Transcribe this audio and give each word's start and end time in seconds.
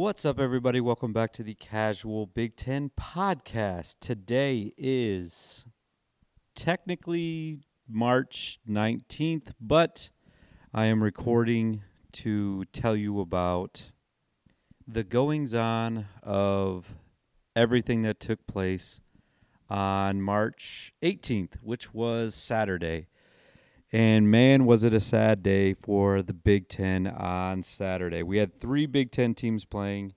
What's 0.00 0.24
up, 0.24 0.40
everybody? 0.40 0.80
Welcome 0.80 1.12
back 1.12 1.30
to 1.34 1.42
the 1.42 1.52
Casual 1.52 2.24
Big 2.24 2.56
Ten 2.56 2.90
podcast. 2.98 3.96
Today 4.00 4.72
is 4.78 5.66
technically 6.56 7.66
March 7.86 8.60
19th, 8.66 9.52
but 9.60 10.08
I 10.72 10.86
am 10.86 11.02
recording 11.02 11.82
to 12.12 12.64
tell 12.72 12.96
you 12.96 13.20
about 13.20 13.92
the 14.88 15.04
goings 15.04 15.52
on 15.52 16.06
of 16.22 16.94
everything 17.54 18.00
that 18.00 18.20
took 18.20 18.46
place 18.46 19.02
on 19.68 20.22
March 20.22 20.94
18th, 21.02 21.56
which 21.60 21.92
was 21.92 22.34
Saturday. 22.34 23.09
And 23.92 24.30
man, 24.30 24.66
was 24.66 24.84
it 24.84 24.94
a 24.94 25.00
sad 25.00 25.42
day 25.42 25.74
for 25.74 26.22
the 26.22 26.32
Big 26.32 26.68
Ten 26.68 27.08
on 27.08 27.62
Saturday. 27.64 28.22
We 28.22 28.38
had 28.38 28.52
three 28.52 28.86
Big 28.86 29.10
Ten 29.10 29.34
teams 29.34 29.64
playing, 29.64 30.14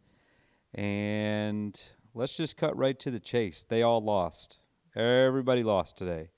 and 0.75 1.79
let's 2.13 2.37
just 2.37 2.55
cut 2.55 2.77
right 2.77 2.99
to 2.99 3.09
the 3.09 3.19
chase. 3.19 3.63
They 3.67 3.81
all 3.81 4.03
lost. 4.03 4.59
Everybody 4.95 5.63
lost 5.63 5.97
today. 5.97 6.29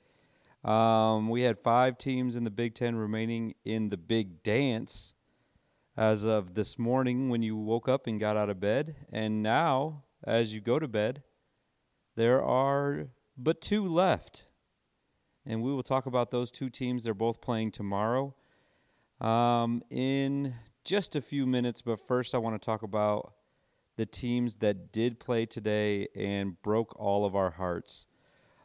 Um, 0.63 1.27
we 1.27 1.41
had 1.41 1.59
five 1.59 1.97
teams 1.97 2.37
in 2.37 2.45
the 2.45 2.51
Big 2.51 2.73
Ten 2.73 2.95
remaining 2.95 3.55
in 3.65 3.89
the 3.89 3.97
Big 3.97 4.41
Dance 4.41 5.13
as 5.97 6.23
of 6.23 6.53
this 6.53 6.79
morning 6.79 7.27
when 7.27 7.41
you 7.41 7.57
woke 7.57 7.89
up 7.89 8.07
and 8.07 8.17
got 8.17 8.37
out 8.37 8.49
of 8.49 8.61
bed. 8.61 8.95
And 9.11 9.43
now, 9.43 10.03
as 10.23 10.53
you 10.53 10.61
go 10.61 10.79
to 10.79 10.87
bed, 10.87 11.21
there 12.15 12.41
are 12.41 13.07
but 13.37 13.59
two 13.59 13.85
left 13.85 14.47
and 15.45 15.61
we 15.61 15.71
will 15.71 15.83
talk 15.83 16.05
about 16.05 16.31
those 16.31 16.51
two 16.51 16.69
teams. 16.69 17.03
They're 17.03 17.13
both 17.13 17.41
playing 17.41 17.71
tomorrow 17.71 18.33
um, 19.21 19.83
in 19.89 20.53
just 20.83 21.15
a 21.15 21.21
few 21.21 21.45
minutes. 21.45 21.81
But 21.81 21.99
first, 21.99 22.33
I 22.33 22.37
want 22.37 22.59
to 22.59 22.65
talk 22.65 22.83
about 22.83 23.33
the 23.97 24.05
teams 24.05 24.55
that 24.55 24.91
did 24.91 25.19
play 25.19 25.45
today 25.45 26.07
and 26.15 26.61
broke 26.61 26.99
all 26.99 27.25
of 27.25 27.35
our 27.35 27.51
hearts. 27.51 28.07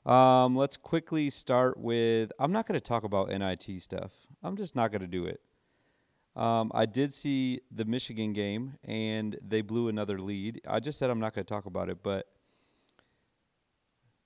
Um, 0.06 0.56
let's 0.56 0.76
quickly 0.76 1.30
start 1.30 1.78
with 1.78 2.32
I'm 2.38 2.52
not 2.52 2.66
going 2.66 2.78
to 2.78 2.80
talk 2.80 3.04
about 3.04 3.28
NIT 3.28 3.82
stuff, 3.82 4.12
I'm 4.42 4.56
just 4.56 4.74
not 4.74 4.90
going 4.90 5.02
to 5.02 5.06
do 5.06 5.26
it. 5.26 5.40
Um, 6.36 6.70
I 6.74 6.86
did 6.86 7.12
see 7.12 7.60
the 7.70 7.84
Michigan 7.84 8.32
game 8.32 8.78
and 8.84 9.36
they 9.42 9.62
blew 9.62 9.88
another 9.88 10.18
lead. 10.18 10.60
I 10.66 10.80
just 10.80 10.98
said 10.98 11.10
I'm 11.10 11.18
not 11.18 11.34
going 11.34 11.44
to 11.44 11.52
talk 11.52 11.66
about 11.66 11.90
it, 11.90 12.02
but 12.02 12.28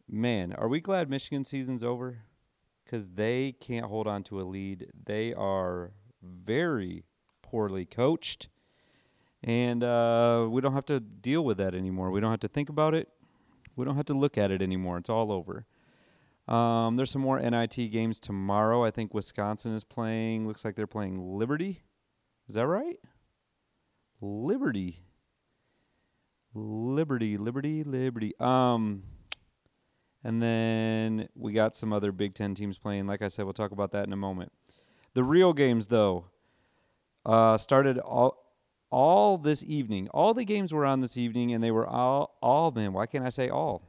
man, 0.08 0.52
are 0.52 0.68
we 0.68 0.80
glad 0.80 1.08
Michigan 1.08 1.44
season's 1.44 1.82
over? 1.82 2.18
Because 2.84 3.08
they 3.08 3.52
can't 3.52 3.86
hold 3.86 4.06
on 4.06 4.22
to 4.24 4.40
a 4.40 4.42
lead. 4.42 4.90
They 5.04 5.32
are 5.34 5.92
very 6.22 7.04
poorly 7.42 7.84
coached, 7.84 8.48
and 9.42 9.82
uh, 9.82 10.46
we 10.50 10.60
don't 10.60 10.74
have 10.74 10.86
to 10.86 11.00
deal 11.00 11.44
with 11.44 11.58
that 11.58 11.74
anymore. 11.74 12.10
We 12.10 12.20
don't 12.20 12.30
have 12.30 12.40
to 12.40 12.48
think 12.48 12.68
about 12.68 12.94
it. 12.94 13.08
We 13.76 13.84
don't 13.84 13.96
have 13.96 14.06
to 14.06 14.14
look 14.14 14.38
at 14.38 14.50
it 14.50 14.62
anymore. 14.62 14.98
It's 14.98 15.10
all 15.10 15.32
over. 15.32 15.66
Um, 16.46 16.96
there's 16.96 17.10
some 17.10 17.22
more 17.22 17.40
NIT 17.40 17.90
games 17.90 18.20
tomorrow. 18.20 18.84
I 18.84 18.90
think 18.90 19.14
Wisconsin 19.14 19.74
is 19.74 19.82
playing. 19.82 20.46
Looks 20.46 20.64
like 20.64 20.76
they're 20.76 20.86
playing 20.86 21.38
Liberty. 21.38 21.82
Is 22.48 22.54
that 22.56 22.66
right? 22.66 22.98
Liberty. 24.20 24.98
Liberty, 26.54 27.36
Liberty, 27.36 27.82
Liberty. 27.82 28.32
Um, 28.38 29.02
and 30.24 30.42
then 30.42 31.28
we 31.36 31.52
got 31.52 31.76
some 31.76 31.92
other 31.92 32.10
Big 32.10 32.34
Ten 32.34 32.54
teams 32.54 32.78
playing. 32.78 33.06
Like 33.06 33.22
I 33.22 33.28
said, 33.28 33.44
we'll 33.44 33.52
talk 33.52 33.72
about 33.72 33.92
that 33.92 34.06
in 34.06 34.12
a 34.12 34.16
moment. 34.16 34.52
The 35.12 35.22
real 35.22 35.52
games, 35.52 35.88
though, 35.88 36.24
uh, 37.24 37.58
started 37.58 37.98
all 37.98 38.40
all 38.90 39.38
this 39.38 39.64
evening. 39.64 40.08
All 40.14 40.34
the 40.34 40.44
games 40.44 40.72
were 40.72 40.86
on 40.86 41.00
this 41.00 41.16
evening, 41.16 41.52
and 41.52 41.62
they 41.62 41.70
were 41.70 41.86
all 41.86 42.36
all 42.40 42.70
man. 42.70 42.94
Why 42.94 43.06
can't 43.06 43.24
I 43.24 43.28
say 43.28 43.50
all? 43.50 43.82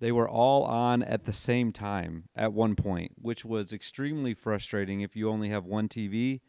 They 0.00 0.12
were 0.12 0.28
all 0.28 0.62
on 0.64 1.02
at 1.02 1.24
the 1.24 1.32
same 1.32 1.72
time 1.72 2.28
at 2.34 2.52
one 2.52 2.74
point, 2.76 3.12
which 3.20 3.44
was 3.44 3.72
extremely 3.72 4.32
frustrating 4.32 5.00
if 5.00 5.16
you 5.16 5.28
only 5.28 5.48
have 5.48 5.64
one 5.64 5.88
TV 5.88 6.40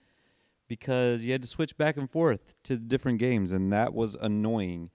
because 0.67 1.23
you 1.23 1.31
had 1.31 1.41
to 1.41 1.47
switch 1.47 1.75
back 1.75 1.97
and 1.97 2.09
forth 2.09 2.53
to 2.63 2.75
the 2.75 2.85
different 2.85 3.17
games, 3.17 3.51
and 3.51 3.73
that 3.73 3.93
was 3.93 4.15
annoying. 4.15 4.91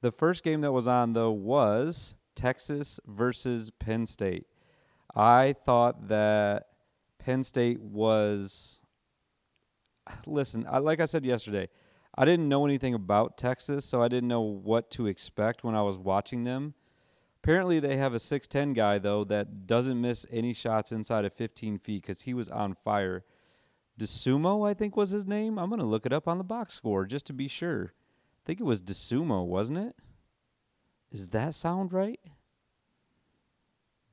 The 0.00 0.10
first 0.10 0.42
game 0.42 0.62
that 0.62 0.72
was 0.72 0.88
on 0.88 1.12
though 1.12 1.30
was 1.30 2.16
Texas 2.40 2.98
versus 3.06 3.70
Penn 3.70 4.06
State. 4.06 4.46
I 5.14 5.54
thought 5.66 6.08
that 6.08 6.68
Penn 7.18 7.44
State 7.44 7.82
was. 7.82 8.80
Listen, 10.26 10.66
I, 10.68 10.78
like 10.78 11.00
I 11.00 11.04
said 11.04 11.26
yesterday, 11.26 11.68
I 12.16 12.24
didn't 12.24 12.48
know 12.48 12.64
anything 12.64 12.94
about 12.94 13.36
Texas, 13.36 13.84
so 13.84 14.02
I 14.02 14.08
didn't 14.08 14.30
know 14.30 14.40
what 14.40 14.90
to 14.92 15.06
expect 15.06 15.64
when 15.64 15.74
I 15.74 15.82
was 15.82 15.98
watching 15.98 16.44
them. 16.44 16.72
Apparently, 17.44 17.78
they 17.78 17.96
have 17.96 18.14
a 18.14 18.18
6'10 18.18 18.74
guy, 18.74 18.98
though, 18.98 19.22
that 19.24 19.66
doesn't 19.66 20.00
miss 20.00 20.24
any 20.30 20.54
shots 20.54 20.92
inside 20.92 21.26
of 21.26 21.34
15 21.34 21.78
feet 21.78 22.02
because 22.02 22.22
he 22.22 22.32
was 22.32 22.48
on 22.48 22.74
fire. 22.74 23.22
Dosunmu, 23.98 24.66
I 24.66 24.72
think 24.72 24.96
was 24.96 25.10
his 25.10 25.26
name. 25.26 25.58
I'm 25.58 25.68
going 25.68 25.78
to 25.78 25.86
look 25.86 26.06
it 26.06 26.12
up 26.12 26.26
on 26.26 26.38
the 26.38 26.44
box 26.44 26.72
score 26.72 27.04
just 27.04 27.26
to 27.26 27.34
be 27.34 27.48
sure. 27.48 27.92
I 27.92 28.42
think 28.46 28.60
it 28.60 28.64
was 28.64 28.80
Dosunmu, 28.80 29.46
wasn't 29.46 29.78
it? 29.78 29.96
Does 31.10 31.28
that 31.28 31.54
sound 31.54 31.92
right? 31.92 32.20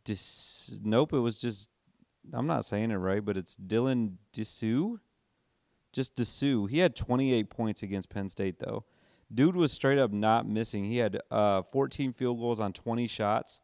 Dis, 0.04 0.80
nope, 0.84 1.14
it 1.14 1.20
was 1.20 1.38
just. 1.38 1.70
I'm 2.34 2.48
not 2.48 2.66
saying 2.66 2.92
it 2.92 2.96
right, 2.96 3.24
but 3.24 3.38
it's 3.38 3.56
Dylan 3.56 4.16
Disu. 4.34 5.00
Just 5.94 6.16
Disu. 6.16 6.70
He 6.70 6.80
had 6.80 6.96
28 6.96 7.50
points 7.50 7.84
against 7.84 8.10
Penn 8.10 8.28
State, 8.28 8.60
though. 8.60 8.84
Dude 9.34 9.56
was 9.56 9.72
straight 9.72 9.98
up 9.98 10.12
not 10.12 10.48
missing. 10.48 10.84
He 10.84 10.98
had 10.98 11.22
uh, 11.32 11.62
14 11.62 12.14
field 12.14 12.40
goals 12.40 12.60
on 12.60 12.74
20 12.74 13.08
shots. 13.08 13.62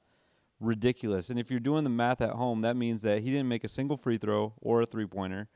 Ridiculous. 0.61 1.29
And 1.29 1.38
if 1.38 1.51
you're 1.51 1.59
doing 1.59 1.83
the 1.83 1.89
math 1.89 2.22
at 2.22 2.31
home, 2.31 2.61
that 2.61 2.77
means 2.77 3.01
that 3.01 3.19
he 3.19 3.31
didn't 3.31 3.49
make 3.49 3.66
a 3.66 3.69
single 3.69 3.97
free 3.97 4.17
throw 4.17 4.53
or 4.61 4.81
a 4.81 4.85
three 4.85 5.05
pointer. 5.05 5.49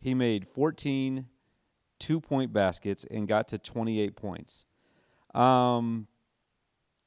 He 0.00 0.14
made 0.14 0.48
14 0.48 1.26
two 1.98 2.20
point 2.20 2.52
baskets 2.52 3.04
and 3.10 3.28
got 3.28 3.48
to 3.48 3.58
28 3.58 4.16
points. 4.16 4.66
Um, 5.34 6.06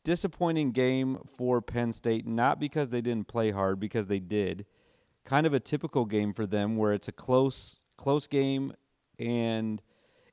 disappointing 0.03 0.71
game 0.71 1.19
for 1.37 1.61
Penn 1.61 1.93
State, 1.93 2.25
not 2.25 2.59
because 2.59 2.89
they 2.89 3.01
didn't 3.01 3.27
play 3.27 3.51
hard, 3.51 3.79
because 3.79 4.07
they 4.07 4.19
did. 4.19 4.65
Kind 5.23 5.45
of 5.45 5.53
a 5.53 5.59
typical 5.59 6.05
game 6.05 6.33
for 6.33 6.45
them 6.45 6.75
where 6.75 6.93
it's 6.93 7.07
a 7.07 7.11
close 7.11 7.83
close 7.97 8.25
game 8.25 8.73
and 9.19 9.81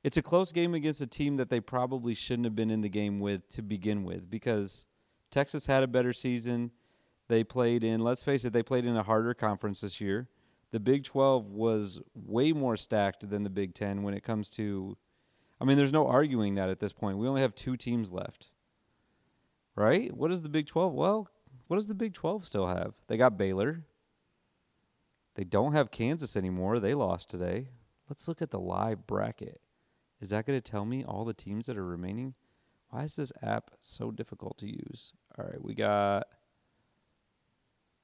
it's 0.03 0.17
a 0.17 0.23
close 0.23 0.53
game 0.53 0.73
against 0.73 1.03
a 1.03 1.07
team 1.07 1.37
that 1.37 1.51
they 1.51 1.61
probably 1.61 2.15
shouldn't 2.15 2.47
have 2.47 2.57
been 2.57 2.71
in 2.71 2.81
the 2.81 2.89
game 2.89 3.21
with 3.21 3.47
to 3.51 3.61
begin 3.61 4.05
with 4.05 4.31
because 4.31 4.87
Texas 5.31 5.67
had 5.67 5.83
a 5.83 5.87
better 5.87 6.15
season. 6.15 6.71
They 7.28 7.45
played 7.45 7.84
in, 7.84 8.01
let's 8.01 8.25
face 8.25 8.47
it, 8.47 8.55
they 8.55 8.62
played 8.62 8.87
in 8.87 8.97
a 8.97 9.03
harder 9.03 9.34
conference 9.34 9.83
this 9.83 10.01
year. 10.01 10.28
The 10.71 10.81
Big 10.81 11.05
12 11.05 11.51
was 11.51 12.01
way 12.15 12.53
more 12.53 12.77
stacked 12.77 13.28
than 13.28 13.43
the 13.43 13.51
Big 13.51 13.75
10 13.75 14.03
when 14.03 14.15
it 14.15 14.23
comes 14.23 14.49
to 14.51 14.97
I 15.61 15.65
mean, 15.65 15.77
there's 15.77 15.93
no 15.93 16.07
arguing 16.07 16.55
that 16.55 16.71
at 16.71 16.78
this 16.78 16.93
point. 16.93 17.19
We 17.19 17.27
only 17.27 17.41
have 17.43 17.55
two 17.55 17.77
teams 17.77 18.12
left 18.12 18.51
right? 19.78 20.15
What 20.15 20.28
does 20.28 20.43
the 20.43 20.49
Big 20.49 20.66
12? 20.66 20.93
Well, 20.93 21.28
what 21.69 21.77
does 21.77 21.89
the 21.89 21.94
Big 21.94 22.15
12 22.15 22.47
still 22.47 22.66
have? 22.66 22.94
They 23.06 23.16
got 23.16 23.39
Baylor. 23.39 23.84
They 25.34 25.44
don't 25.44 25.72
have 25.72 25.91
Kansas 25.91 26.37
anymore. 26.37 26.81
They 26.81 26.94
lost 26.94 27.31
today. 27.31 27.69
Let's 28.09 28.27
look 28.27 28.43
at 28.43 28.50
the 28.50 28.59
live 28.59 29.06
bracket. 29.06 29.61
Is 30.21 30.31
that 30.31 30.47
going 30.47 30.61
to 30.61 30.71
tell 30.71 30.84
me 30.84 31.05
all 31.05 31.25
the 31.25 31.34
teams 31.34 31.66
that 31.66 31.77
are 31.77 31.84
remaining? 31.84 32.34
Why 32.91 33.05
is 33.05 33.16
this 33.16 33.33
app 33.43 33.71
so 33.81 34.11
difficult 34.11 34.59
to 34.59 34.66
use? 34.66 35.12
All 35.39 35.44
right, 35.44 35.62
we 35.62 35.75
got 35.75 36.27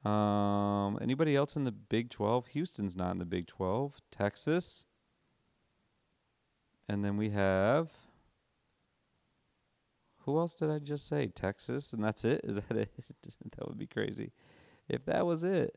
um 0.05 0.99
anybody 1.01 1.35
else 1.35 1.56
in 1.56 1.65
the 1.65 1.73
Big 1.73 2.11
12? 2.11 2.49
Houston's 2.49 2.95
not 2.95 3.12
in 3.12 3.19
the 3.19 3.25
Big 3.25 3.47
12. 3.47 3.97
Texas. 4.11 4.85
And 6.89 7.03
then 7.05 7.17
we 7.17 7.31
have 7.31 7.91
who 10.25 10.38
else 10.38 10.55
did 10.55 10.71
I 10.71 10.79
just 10.79 11.06
say? 11.06 11.29
Texas, 11.29 11.93
and 11.93 12.03
that's 12.03 12.25
it. 12.25 12.41
Is 12.44 12.56
that 12.56 12.71
it? 12.76 12.91
that 13.56 13.69
would 13.69 13.79
be 13.79 13.87
crazy 13.87 14.32
if 14.88 15.05
that 15.06 15.26
was 15.26 15.44
it. 15.44 15.76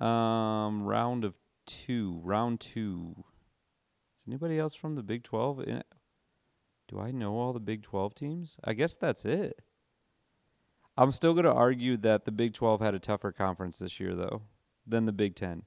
Um, 0.00 0.84
round 0.84 1.24
of 1.24 1.38
two. 1.66 2.20
Round 2.22 2.60
two. 2.60 3.14
Is 4.18 4.24
anybody 4.26 4.58
else 4.58 4.74
from 4.74 4.94
the 4.94 5.02
Big 5.02 5.22
Twelve? 5.22 5.60
In 5.60 5.82
Do 6.88 7.00
I 7.00 7.10
know 7.10 7.36
all 7.36 7.52
the 7.52 7.60
Big 7.60 7.82
Twelve 7.82 8.14
teams? 8.14 8.56
I 8.64 8.72
guess 8.72 8.94
that's 8.94 9.24
it. 9.24 9.60
I'm 10.96 11.10
still 11.10 11.32
going 11.32 11.46
to 11.46 11.52
argue 11.52 11.96
that 11.98 12.24
the 12.26 12.32
Big 12.32 12.52
12 12.52 12.80
had 12.80 12.94
a 12.94 12.98
tougher 12.98 13.32
conference 13.32 13.78
this 13.78 13.98
year, 13.98 14.14
though, 14.14 14.42
than 14.86 15.06
the 15.06 15.12
Big 15.12 15.34
10. 15.36 15.62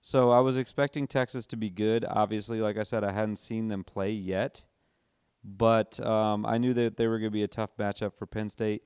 So 0.00 0.30
I 0.30 0.40
was 0.40 0.56
expecting 0.56 1.06
Texas 1.06 1.46
to 1.46 1.56
be 1.56 1.70
good. 1.70 2.04
Obviously, 2.08 2.60
like 2.60 2.78
I 2.78 2.82
said, 2.82 3.04
I 3.04 3.12
hadn't 3.12 3.36
seen 3.36 3.68
them 3.68 3.84
play 3.84 4.10
yet 4.10 4.64
but 5.44 6.00
um, 6.00 6.46
I 6.46 6.58
knew 6.58 6.72
that 6.74 6.96
they 6.96 7.06
were 7.06 7.18
going 7.18 7.30
to 7.30 7.34
be 7.34 7.42
a 7.42 7.48
tough 7.48 7.76
matchup 7.76 8.14
for 8.14 8.26
Penn 8.26 8.48
State. 8.48 8.82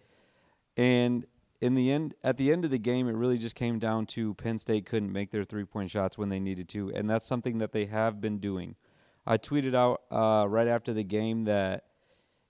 And 0.76 1.24
in 1.60 1.74
the 1.74 1.90
end, 1.90 2.14
at 2.22 2.36
the 2.36 2.52
end 2.52 2.64
of 2.64 2.70
the 2.70 2.78
game, 2.78 3.08
it 3.08 3.14
really 3.14 3.38
just 3.38 3.54
came 3.54 3.78
down 3.78 4.06
to 4.06 4.34
Penn 4.34 4.58
State 4.58 4.86
couldn't 4.86 5.12
make 5.12 5.30
their 5.30 5.44
three 5.44 5.64
point 5.64 5.90
shots 5.90 6.18
when 6.18 6.28
they 6.28 6.40
needed 6.40 6.68
to, 6.70 6.90
and 6.94 7.08
that's 7.08 7.26
something 7.26 7.58
that 7.58 7.72
they 7.72 7.86
have 7.86 8.20
been 8.20 8.38
doing. 8.38 8.76
I 9.26 9.36
tweeted 9.36 9.74
out 9.74 10.02
uh, 10.10 10.48
right 10.48 10.68
after 10.68 10.92
the 10.92 11.04
game 11.04 11.44
that 11.44 11.84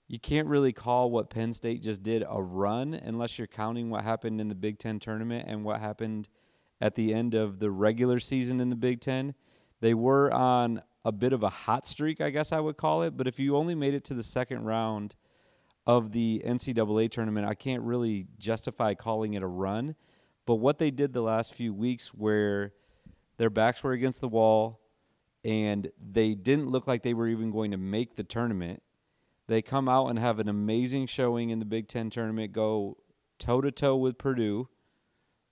you 0.07 0.19
can't 0.19 0.47
really 0.47 0.73
call 0.73 1.11
what 1.11 1.29
Penn 1.29 1.53
State 1.53 1.83
just 1.83 2.01
did 2.03 2.23
a 2.27 2.41
run 2.41 2.93
unless 2.93 3.37
you're 3.37 3.47
counting 3.47 3.89
what 3.89 4.03
happened 4.03 4.39
in 4.41 4.47
the 4.47 4.55
Big 4.55 4.79
Ten 4.79 4.99
tournament 4.99 5.45
and 5.47 5.63
what 5.63 5.81
happened 5.81 6.29
at 6.81 6.95
the 6.95 7.13
end 7.13 7.35
of 7.35 7.59
the 7.59 7.69
regular 7.69 8.19
season 8.19 8.59
in 8.59 8.69
the 8.69 8.75
Big 8.75 9.01
Ten. 9.01 9.35
They 9.81 9.93
were 9.93 10.31
on 10.33 10.81
a 11.05 11.11
bit 11.11 11.33
of 11.33 11.43
a 11.43 11.49
hot 11.49 11.85
streak, 11.85 12.21
I 12.21 12.29
guess 12.29 12.51
I 12.51 12.59
would 12.59 12.77
call 12.77 13.03
it. 13.03 13.15
But 13.15 13.27
if 13.27 13.39
you 13.39 13.55
only 13.55 13.75
made 13.75 13.93
it 13.93 14.03
to 14.05 14.13
the 14.13 14.23
second 14.23 14.65
round 14.65 15.15
of 15.87 16.11
the 16.11 16.41
NCAA 16.45 17.09
tournament, 17.09 17.47
I 17.47 17.55
can't 17.55 17.83
really 17.83 18.27
justify 18.37 18.93
calling 18.93 19.33
it 19.33 19.43
a 19.43 19.47
run. 19.47 19.95
But 20.45 20.55
what 20.55 20.77
they 20.77 20.91
did 20.91 21.13
the 21.13 21.21
last 21.21 21.53
few 21.53 21.73
weeks, 21.73 22.09
where 22.09 22.73
their 23.37 23.49
backs 23.49 23.83
were 23.83 23.93
against 23.93 24.21
the 24.21 24.27
wall 24.27 24.81
and 25.45 25.89
they 25.99 26.35
didn't 26.35 26.69
look 26.69 26.85
like 26.85 27.01
they 27.01 27.13
were 27.13 27.27
even 27.27 27.51
going 27.51 27.71
to 27.71 27.77
make 27.77 28.15
the 28.15 28.23
tournament, 28.23 28.83
they 29.47 29.61
come 29.61 29.87
out 29.87 30.07
and 30.07 30.19
have 30.19 30.39
an 30.39 30.49
amazing 30.49 31.07
showing 31.07 31.49
in 31.49 31.59
the 31.59 31.65
Big 31.65 31.87
Ten 31.87 32.09
tournament, 32.09 32.51
go 32.51 32.97
toe 33.39 33.61
to 33.61 33.71
toe 33.71 33.95
with 33.95 34.17
Purdue, 34.17 34.67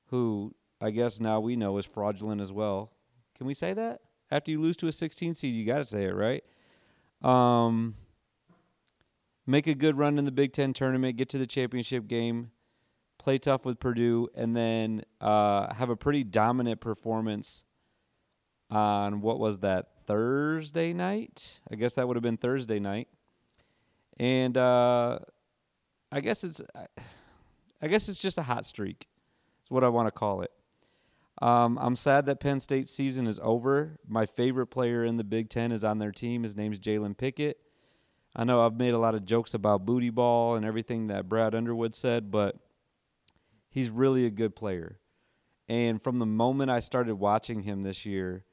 who 0.07 0.53
I 0.80 0.91
guess 0.91 1.19
now 1.19 1.39
we 1.39 1.56
know 1.56 1.77
is 1.77 1.85
fraudulent 1.85 2.41
as 2.41 2.51
well. 2.51 2.91
Can 3.35 3.47
we 3.47 3.53
say 3.53 3.73
that? 3.73 4.01
After 4.29 4.51
you 4.51 4.59
lose 4.59 4.77
to 4.77 4.88
a 4.88 4.91
16 4.91 5.35
seed, 5.35 5.56
you 5.56 5.65
got 5.65 5.77
to 5.77 5.83
say 5.83 6.03
it, 6.06 6.13
right? 6.13 6.44
Um, 7.21 7.95
make 9.45 9.68
a 9.68 9.74
good 9.74 9.97
run 9.97 10.18
in 10.18 10.25
the 10.25 10.31
Big 10.31 10.53
Ten 10.53 10.74
tournament, 10.74 11.18
get 11.18 11.29
to 11.29 11.38
the 11.38 11.47
championship 11.47 12.07
game, 12.07 12.51
play 13.18 13.38
tough 13.38 13.65
with 13.65 13.79
Purdue, 13.79 14.27
and 14.35 14.56
then 14.56 15.03
uh, 15.21 15.74
have 15.74 15.89
a 15.89 15.95
pretty 15.95 16.24
dominant 16.24 16.81
performance 16.81 17.63
on 18.69 19.21
what 19.21 19.39
was 19.39 19.59
that 19.59 19.88
Thursday 20.06 20.94
night? 20.94 21.62
I 21.71 21.75
guess 21.75 21.94
that 21.94 22.07
would 22.07 22.18
have 22.18 22.23
been 22.23 22.38
Thursday 22.38 22.80
night, 22.80 23.07
and 24.18 24.57
uh, 24.57 25.19
I 26.12 26.19
guess 26.19 26.44
it's 26.44 26.62
I 27.81 27.88
guess 27.88 28.09
it's 28.09 28.19
just 28.19 28.38
a 28.38 28.44
hot 28.44 28.65
streak. 28.65 29.07
Is 29.63 29.71
what 29.71 29.83
I 29.83 29.89
want 29.89 30.07
to 30.07 30.12
call 30.12 30.41
it. 30.41 30.51
Um, 31.41 31.77
I'm 31.79 31.95
sad 31.95 32.25
that 32.25 32.39
Penn 32.39 32.59
State's 32.59 32.91
season 32.91 33.27
is 33.27 33.39
over. 33.43 33.99
My 34.07 34.25
favorite 34.25 34.67
player 34.67 35.03
in 35.03 35.17
the 35.17 35.23
Big 35.23 35.49
Ten 35.49 35.71
is 35.71 35.83
on 35.83 35.99
their 35.99 36.11
team. 36.11 36.43
His 36.43 36.55
name's 36.55 36.79
Jalen 36.79 37.17
Pickett. 37.17 37.59
I 38.35 38.43
know 38.43 38.65
I've 38.65 38.77
made 38.77 38.93
a 38.93 38.99
lot 38.99 39.15
of 39.15 39.25
jokes 39.25 39.53
about 39.53 39.85
booty 39.85 40.09
ball 40.09 40.55
and 40.55 40.65
everything 40.65 41.07
that 41.07 41.29
Brad 41.29 41.55
Underwood 41.55 41.95
said, 41.95 42.31
but 42.31 42.55
he's 43.69 43.89
really 43.89 44.25
a 44.25 44.31
good 44.31 44.55
player. 44.55 44.99
And 45.67 46.01
from 46.01 46.19
the 46.19 46.25
moment 46.25 46.71
I 46.71 46.79
started 46.79 47.15
watching 47.15 47.63
him 47.63 47.83
this 47.83 48.05
year, 48.05 48.45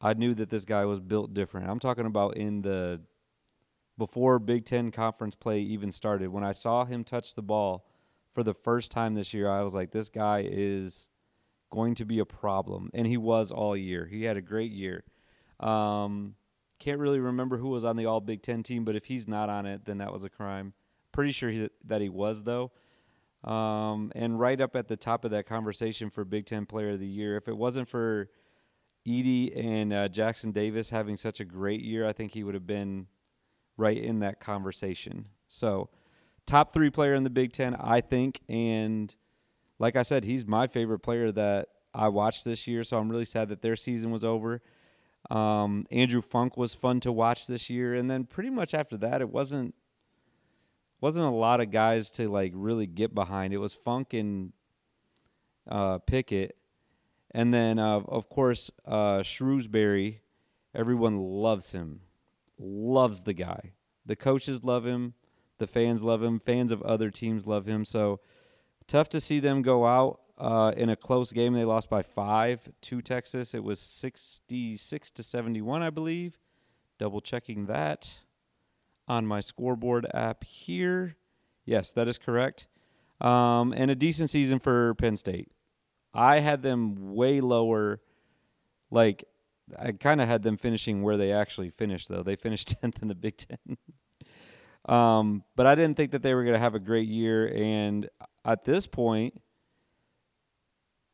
I 0.00 0.14
knew 0.14 0.34
that 0.34 0.50
this 0.50 0.64
guy 0.64 0.84
was 0.84 1.00
built 1.00 1.34
different. 1.34 1.68
I'm 1.68 1.80
talking 1.80 2.06
about 2.06 2.36
in 2.36 2.62
the 2.62 3.00
before 3.98 4.38
Big 4.38 4.64
Ten 4.64 4.90
conference 4.90 5.34
play 5.34 5.60
even 5.60 5.90
started. 5.90 6.28
When 6.28 6.44
I 6.44 6.52
saw 6.52 6.84
him 6.84 7.02
touch 7.02 7.34
the 7.34 7.42
ball 7.42 7.86
for 8.32 8.42
the 8.42 8.54
first 8.54 8.92
time 8.92 9.14
this 9.14 9.34
year, 9.34 9.50
I 9.50 9.62
was 9.62 9.74
like, 9.74 9.90
this 9.90 10.08
guy 10.08 10.46
is 10.48 11.08
going 11.70 11.94
to 11.96 12.04
be 12.04 12.18
a 12.18 12.24
problem. 12.24 12.90
And 12.94 13.06
he 13.06 13.16
was 13.16 13.50
all 13.50 13.76
year. 13.76 14.06
He 14.06 14.24
had 14.24 14.36
a 14.36 14.42
great 14.42 14.72
year. 14.72 15.04
Um, 15.60 16.34
can't 16.78 17.00
really 17.00 17.20
remember 17.20 17.56
who 17.56 17.68
was 17.68 17.84
on 17.84 17.96
the 17.96 18.06
All 18.06 18.20
Big 18.20 18.42
Ten 18.42 18.62
team, 18.62 18.84
but 18.84 18.96
if 18.96 19.04
he's 19.04 19.26
not 19.26 19.48
on 19.48 19.66
it, 19.66 19.84
then 19.84 19.98
that 19.98 20.12
was 20.12 20.24
a 20.24 20.30
crime. 20.30 20.72
Pretty 21.12 21.32
sure 21.32 21.50
he, 21.50 21.68
that 21.84 22.00
he 22.00 22.08
was, 22.08 22.44
though. 22.44 22.70
Um, 23.44 24.12
and 24.14 24.38
right 24.38 24.60
up 24.60 24.76
at 24.76 24.88
the 24.88 24.96
top 24.96 25.24
of 25.24 25.30
that 25.32 25.46
conversation 25.46 26.10
for 26.10 26.24
Big 26.24 26.46
Ten 26.46 26.66
Player 26.66 26.90
of 26.90 27.00
the 27.00 27.06
Year, 27.06 27.36
if 27.36 27.48
it 27.48 27.56
wasn't 27.56 27.88
for 27.88 28.30
Edey 29.06 29.52
and 29.56 29.92
uh, 29.92 30.08
Jackson 30.08 30.52
Davis 30.52 30.90
having 30.90 31.16
such 31.16 31.40
a 31.40 31.44
great 31.44 31.80
year, 31.80 32.06
I 32.06 32.12
think 32.12 32.32
he 32.32 32.44
would 32.44 32.54
have 32.54 32.66
been 32.66 33.06
right 33.76 33.96
in 33.96 34.20
that 34.20 34.40
conversation. 34.40 35.26
So, 35.48 35.88
top 36.46 36.72
three 36.72 36.90
player 36.90 37.14
in 37.14 37.22
the 37.22 37.30
Big 37.30 37.52
Ten, 37.52 37.74
I 37.74 38.00
think, 38.00 38.40
and– 38.48 39.14
like 39.78 39.96
I 39.96 40.02
said, 40.02 40.24
he's 40.24 40.46
my 40.46 40.66
favorite 40.66 41.00
player 41.00 41.30
that 41.32 41.68
I 41.94 42.08
watched 42.08 42.44
this 42.44 42.66
year. 42.66 42.84
So 42.84 42.98
I'm 42.98 43.08
really 43.08 43.24
sad 43.24 43.48
that 43.48 43.62
their 43.62 43.76
season 43.76 44.10
was 44.10 44.24
over. 44.24 44.60
Um, 45.30 45.84
Andrew 45.90 46.22
Funk 46.22 46.56
was 46.56 46.74
fun 46.74 47.00
to 47.00 47.12
watch 47.12 47.46
this 47.46 47.68
year, 47.68 47.94
and 47.94 48.10
then 48.10 48.24
pretty 48.24 48.50
much 48.50 48.72
after 48.72 48.96
that, 48.98 49.20
it 49.20 49.28
wasn't 49.28 49.74
wasn't 51.00 51.26
a 51.26 51.30
lot 51.30 51.60
of 51.60 51.70
guys 51.70 52.10
to 52.10 52.28
like 52.28 52.52
really 52.54 52.86
get 52.86 53.14
behind. 53.14 53.52
It 53.52 53.58
was 53.58 53.74
Funk 53.74 54.14
and 54.14 54.52
uh, 55.68 55.98
Pickett, 55.98 56.56
and 57.32 57.52
then 57.52 57.78
uh, 57.78 58.00
of 58.00 58.28
course 58.28 58.70
uh, 58.86 59.18
Shrewsberry. 59.18 60.20
Everyone 60.74 61.18
loves 61.18 61.72
him, 61.72 62.00
loves 62.58 63.24
the 63.24 63.32
guy. 63.32 63.72
The 64.06 64.16
coaches 64.16 64.62
love 64.62 64.86
him, 64.86 65.14
the 65.58 65.66
fans 65.66 66.02
love 66.02 66.22
him, 66.22 66.38
fans 66.38 66.72
of 66.72 66.80
other 66.82 67.10
teams 67.10 67.46
love 67.46 67.66
him. 67.66 67.84
So 67.84 68.20
tough 68.88 69.08
to 69.10 69.20
see 69.20 69.38
them 69.38 69.62
go 69.62 69.86
out 69.86 70.20
uh, 70.38 70.72
in 70.76 70.88
a 70.88 70.96
close 70.96 71.32
game. 71.32 71.52
They 71.52 71.64
lost 71.64 71.88
by 71.88 72.02
five 72.02 72.68
to 72.82 73.00
Texas. 73.00 73.54
It 73.54 73.62
was 73.62 73.78
66 73.78 75.10
to 75.12 75.22
71, 75.22 75.82
I 75.82 75.90
believe. 75.90 76.38
Double 76.98 77.20
checking 77.20 77.66
that 77.66 78.20
on 79.06 79.26
my 79.26 79.40
scoreboard 79.40 80.06
app 80.12 80.44
here. 80.44 81.16
Yes, 81.64 81.92
that 81.92 82.08
is 82.08 82.18
correct. 82.18 82.66
Um, 83.20 83.72
and 83.76 83.90
a 83.90 83.94
decent 83.94 84.30
season 84.30 84.58
for 84.58 84.94
Penn 84.94 85.16
State. 85.16 85.50
I 86.14 86.40
had 86.40 86.62
them 86.62 87.14
way 87.14 87.40
lower. 87.40 88.00
Like, 88.90 89.24
I 89.78 89.92
kind 89.92 90.20
of 90.20 90.28
had 90.28 90.42
them 90.42 90.56
finishing 90.56 91.02
where 91.02 91.16
they 91.16 91.32
actually 91.32 91.70
finished, 91.70 92.08
though. 92.08 92.22
They 92.22 92.36
finished 92.36 92.74
10th 92.82 93.02
in 93.02 93.08
the 93.08 93.14
Big 93.14 93.36
Ten. 93.36 93.76
Um, 94.88 95.44
but 95.54 95.66
I 95.66 95.74
didn't 95.74 95.96
think 95.96 96.12
that 96.12 96.22
they 96.22 96.34
were 96.34 96.42
going 96.42 96.54
to 96.54 96.60
have 96.60 96.74
a 96.74 96.80
great 96.80 97.08
year. 97.08 97.46
And 97.54 98.08
at 98.44 98.64
this 98.64 98.86
point, 98.86 99.40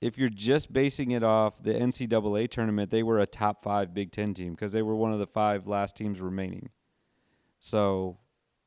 if 0.01 0.17
you're 0.17 0.29
just 0.29 0.73
basing 0.73 1.11
it 1.11 1.25
off 1.25 1.63
the 1.63 1.75
NCAA 1.75 2.49
tournament, 2.51 2.91
they 2.91 3.03
were 3.03 3.19
a 3.19 3.27
top 3.27 3.63
five 3.65 3.93
Big 3.93 4.13
Ten 4.13 4.33
team 4.33 4.53
because 4.53 4.73
they 4.73 4.83
were 4.83 4.95
one 4.95 5.13
of 5.13 5.19
the 5.19 5.27
five 5.27 5.67
last 5.67 5.97
teams 5.97 6.21
remaining. 6.21 6.71
So 7.59 8.19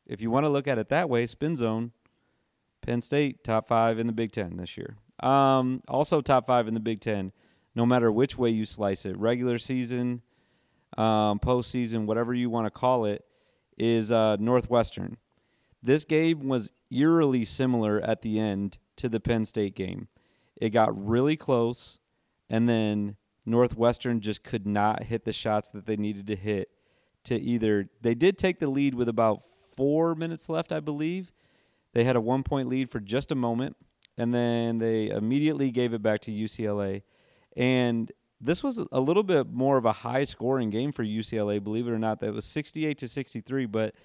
if 0.06 0.22
you 0.22 0.30
want 0.30 0.46
to 0.46 0.50
look 0.50 0.68
at 0.68 0.78
it 0.78 0.90
that 0.90 1.10
way, 1.10 1.26
spin 1.26 1.56
zone, 1.56 1.92
Penn 2.82 3.02
State 3.02 3.44
top 3.44 3.68
five 3.68 4.00
in 4.00 4.08
the 4.08 4.14
Big 4.14 4.32
Ten 4.32 4.58
this 4.58 4.78
year. 4.78 4.98
Um, 5.22 5.84
also 5.88 6.22
top 6.22 6.48
five 6.48 6.68
in 6.68 6.74
the 6.74 6.80
Big 6.80 7.00
Ten, 7.00 7.32
no 7.76 7.86
matter 7.86 8.12
which 8.12 8.38
way 8.38 8.50
you 8.50 8.66
slice 8.66 9.06
it, 9.06 9.18
regular 9.18 9.58
season, 9.58 10.22
um, 10.98 11.40
postseason, 11.40 12.06
whatever 12.06 12.34
you 12.34 12.50
want 12.50 12.66
to 12.66 12.72
call 12.72 13.06
it, 13.06 13.24
is 13.78 14.12
uh, 14.12 14.38
Northwestern. 14.40 15.18
This 15.82 16.06
game 16.06 16.48
was 16.48 16.72
eerily 16.92 17.46
similar 17.46 18.02
at 18.02 18.22
the 18.22 18.40
end 18.40 18.80
to 18.98 19.08
the 19.08 19.20
Penn 19.20 19.46
State 19.46 19.76
game. 19.76 20.08
It 20.56 20.70
got 20.70 21.08
really 21.08 21.38
close, 21.38 22.00
and 22.50 22.68
then 22.68 23.16
Northwestern 23.46 24.20
just 24.20 24.44
could 24.44 24.66
not 24.66 25.04
hit 25.04 25.24
the 25.24 25.34
shots 25.34 25.70
that 25.72 25.86
they 25.86 25.96
needed 25.96 26.28
to 26.28 26.36
hit 26.36 26.70
to 27.26 27.40
either. 27.40 27.90
They 28.02 28.16
did 28.16 28.38
take 28.38 28.60
the 28.60 28.68
lead 28.68 28.96
with 28.96 29.08
about 29.08 29.44
four 29.76 30.16
minutes 30.16 30.50
left, 30.50 30.72
I 30.72 30.80
believe. 30.80 31.32
They 31.94 32.04
had 32.04 32.16
a 32.16 32.22
one 32.22 32.44
point 32.44 32.68
lead 32.68 32.90
for 32.90 33.00
just 33.00 33.32
a 33.32 33.36
moment, 33.36 33.78
and 34.18 34.34
then 34.34 34.80
they 34.80 35.10
immediately 35.10 35.72
gave 35.72 35.94
it 35.94 36.02
back 36.02 36.22
to 36.22 36.32
UCLA. 36.32 37.04
And 37.56 38.12
this 38.40 38.64
was 38.64 38.84
a 38.92 39.00
little 39.00 39.24
bit 39.24 39.52
more 39.52 39.78
of 39.78 39.86
a 39.86 39.92
high 39.92 40.24
scoring 40.24 40.70
game 40.70 40.92
for 40.92 41.04
UCLA, 41.04 41.64
believe 41.64 41.88
it 41.88 41.92
or 41.92 42.00
not. 42.00 42.20
That 42.20 42.34
was 42.34 42.46
68 42.46 42.98
to 43.00 43.08
63, 43.08 43.66
but 43.66 43.96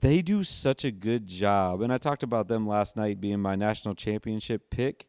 they 0.00 0.22
do 0.22 0.44
such 0.44 0.84
a 0.84 0.90
good 0.90 1.26
job. 1.26 1.80
And 1.80 1.92
I 1.92 1.98
talked 1.98 2.22
about 2.22 2.48
them 2.48 2.66
last 2.66 2.96
night 2.96 3.20
being 3.20 3.40
my 3.40 3.56
national 3.56 3.94
championship 3.94 4.70
pick. 4.70 5.06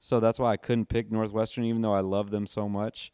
So 0.00 0.18
that's 0.18 0.38
why 0.38 0.52
I 0.52 0.56
couldn't 0.56 0.86
pick 0.86 1.12
Northwestern, 1.12 1.64
even 1.64 1.82
though 1.82 1.94
I 1.94 2.00
love 2.00 2.30
them 2.30 2.46
so 2.46 2.68
much. 2.68 3.12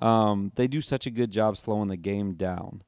Um, 0.00 0.50
they 0.56 0.66
do 0.66 0.80
such 0.80 1.06
a 1.06 1.10
good 1.10 1.30
job 1.30 1.56
slowing 1.56 1.88
the 1.88 1.96
game 1.96 2.34
down 2.34 2.82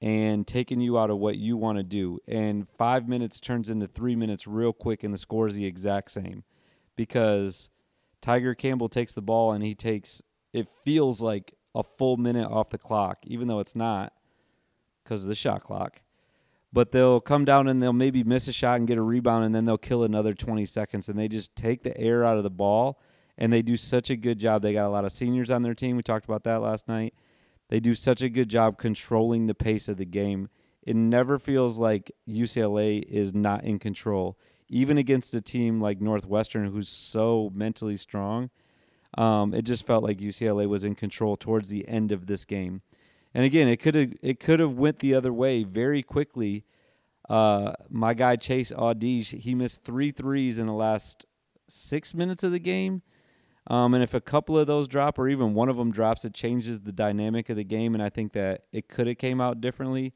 and 0.00 0.46
taking 0.46 0.80
you 0.80 0.98
out 0.98 1.10
of 1.10 1.18
what 1.18 1.36
you 1.36 1.56
want 1.56 1.78
to 1.78 1.84
do. 1.84 2.18
And 2.26 2.68
five 2.68 3.08
minutes 3.08 3.38
turns 3.38 3.70
into 3.70 3.86
three 3.86 4.16
minutes 4.16 4.46
real 4.46 4.72
quick, 4.72 5.04
and 5.04 5.14
the 5.14 5.18
score 5.18 5.46
is 5.46 5.54
the 5.54 5.66
exact 5.66 6.10
same 6.10 6.42
because 6.96 7.70
Tiger 8.20 8.54
Campbell 8.54 8.88
takes 8.88 9.12
the 9.12 9.22
ball 9.22 9.52
and 9.52 9.62
he 9.62 9.74
takes 9.74 10.22
it 10.52 10.68
feels 10.84 11.20
like 11.20 11.54
a 11.74 11.82
full 11.82 12.16
minute 12.16 12.48
off 12.48 12.70
the 12.70 12.78
clock, 12.78 13.18
even 13.24 13.48
though 13.48 13.60
it's 13.60 13.76
not 13.76 14.12
because 15.04 15.22
of 15.22 15.28
the 15.28 15.34
shot 15.34 15.62
clock 15.62 16.02
but 16.72 16.92
they'll 16.92 17.20
come 17.20 17.44
down 17.44 17.68
and 17.68 17.82
they'll 17.82 17.92
maybe 17.92 18.22
miss 18.22 18.48
a 18.48 18.52
shot 18.52 18.78
and 18.78 18.86
get 18.86 18.98
a 18.98 19.02
rebound 19.02 19.44
and 19.44 19.54
then 19.54 19.64
they'll 19.64 19.78
kill 19.78 20.04
another 20.04 20.34
20 20.34 20.64
seconds 20.66 21.08
and 21.08 21.18
they 21.18 21.28
just 21.28 21.54
take 21.56 21.82
the 21.82 21.96
air 21.98 22.24
out 22.24 22.36
of 22.36 22.42
the 22.42 22.50
ball 22.50 23.00
and 23.38 23.52
they 23.52 23.62
do 23.62 23.76
such 23.76 24.10
a 24.10 24.16
good 24.16 24.38
job. 24.38 24.62
They 24.62 24.74
got 24.74 24.86
a 24.86 24.90
lot 24.90 25.04
of 25.04 25.12
seniors 25.12 25.50
on 25.50 25.62
their 25.62 25.74
team. 25.74 25.96
We 25.96 26.02
talked 26.02 26.26
about 26.26 26.44
that 26.44 26.60
last 26.60 26.88
night. 26.88 27.14
They 27.68 27.80
do 27.80 27.94
such 27.94 28.22
a 28.22 28.28
good 28.28 28.48
job 28.48 28.78
controlling 28.78 29.46
the 29.46 29.54
pace 29.54 29.88
of 29.88 29.96
the 29.96 30.04
game. 30.04 30.48
It 30.82 30.96
never 30.96 31.38
feels 31.38 31.78
like 31.78 32.10
UCLA 32.28 33.02
is 33.02 33.34
not 33.34 33.64
in 33.64 33.78
control, 33.78 34.38
even 34.68 34.96
against 34.96 35.34
a 35.34 35.40
team 35.40 35.80
like 35.80 36.00
Northwestern, 36.00 36.70
who's 36.70 36.88
so 36.88 37.50
mentally 37.54 37.98
strong. 37.98 38.50
Um, 39.16 39.54
it 39.54 39.62
just 39.62 39.86
felt 39.86 40.04
like 40.04 40.18
UCLA 40.18 40.68
was 40.68 40.84
in 40.84 40.94
control 40.94 41.36
towards 41.36 41.70
the 41.70 41.88
end 41.88 42.12
of 42.12 42.26
this 42.26 42.44
game. 42.44 42.82
And 43.34 43.44
again, 43.44 43.68
it 43.68 43.78
could 43.78 43.94
have 43.94 44.12
it 44.22 44.40
could 44.40 44.60
have 44.60 44.74
went 44.74 44.98
the 44.98 45.14
other 45.14 45.32
way 45.32 45.62
very 45.62 46.02
quickly. 46.02 46.64
Uh, 47.28 47.72
my 47.90 48.14
guy 48.14 48.36
Chase 48.36 48.72
Audige, 48.72 49.38
he 49.38 49.54
missed 49.54 49.84
three 49.84 50.10
threes 50.10 50.58
in 50.58 50.66
the 50.66 50.72
last 50.72 51.26
six 51.68 52.14
minutes 52.14 52.42
of 52.42 52.52
the 52.52 52.58
game. 52.58 53.02
Um, 53.66 53.92
and 53.92 54.02
if 54.02 54.14
a 54.14 54.20
couple 54.20 54.58
of 54.58 54.66
those 54.66 54.88
drop 54.88 55.18
or 55.18 55.28
even 55.28 55.52
one 55.52 55.68
of 55.68 55.76
them 55.76 55.92
drops, 55.92 56.24
it 56.24 56.32
changes 56.32 56.80
the 56.80 56.92
dynamic 56.92 57.50
of 57.50 57.56
the 57.56 57.64
game. 57.64 57.94
And 57.94 58.02
I 58.02 58.08
think 58.08 58.32
that 58.32 58.64
it 58.72 58.88
could 58.88 59.06
have 59.06 59.18
came 59.18 59.42
out 59.42 59.60
differently. 59.60 60.14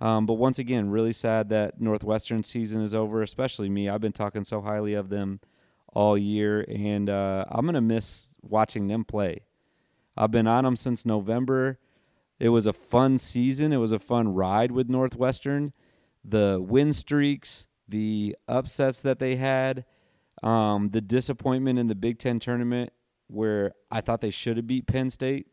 Um, 0.00 0.26
but 0.26 0.34
once 0.34 0.60
again, 0.60 0.90
really 0.90 1.12
sad 1.12 1.48
that 1.48 1.80
Northwestern 1.80 2.44
season 2.44 2.82
is 2.82 2.94
over, 2.94 3.22
especially 3.22 3.68
me. 3.68 3.88
I've 3.88 4.00
been 4.00 4.12
talking 4.12 4.44
so 4.44 4.60
highly 4.60 4.94
of 4.94 5.08
them 5.08 5.40
all 5.94 6.18
year, 6.18 6.64
and 6.68 7.08
uh, 7.08 7.44
I'm 7.48 7.66
to 7.72 7.80
miss 7.80 8.34
watching 8.42 8.88
them 8.88 9.04
play. 9.04 9.46
I've 10.16 10.30
been 10.30 10.46
on 10.46 10.64
them 10.64 10.76
since 10.76 11.06
November. 11.06 11.78
It 12.38 12.50
was 12.50 12.66
a 12.66 12.72
fun 12.72 13.18
season. 13.18 13.72
It 13.72 13.78
was 13.78 13.92
a 13.92 13.98
fun 13.98 14.34
ride 14.34 14.72
with 14.72 14.88
Northwestern. 14.88 15.72
The 16.24 16.58
win 16.60 16.92
streaks, 16.92 17.66
the 17.88 18.36
upsets 18.48 19.02
that 19.02 19.18
they 19.18 19.36
had, 19.36 19.84
um, 20.42 20.90
the 20.90 21.00
disappointment 21.00 21.78
in 21.78 21.86
the 21.86 21.94
Big 21.94 22.18
Ten 22.18 22.38
tournament 22.38 22.92
where 23.28 23.72
I 23.90 24.00
thought 24.00 24.20
they 24.20 24.30
should 24.30 24.56
have 24.56 24.66
beat 24.66 24.86
Penn 24.86 25.10
State 25.10 25.46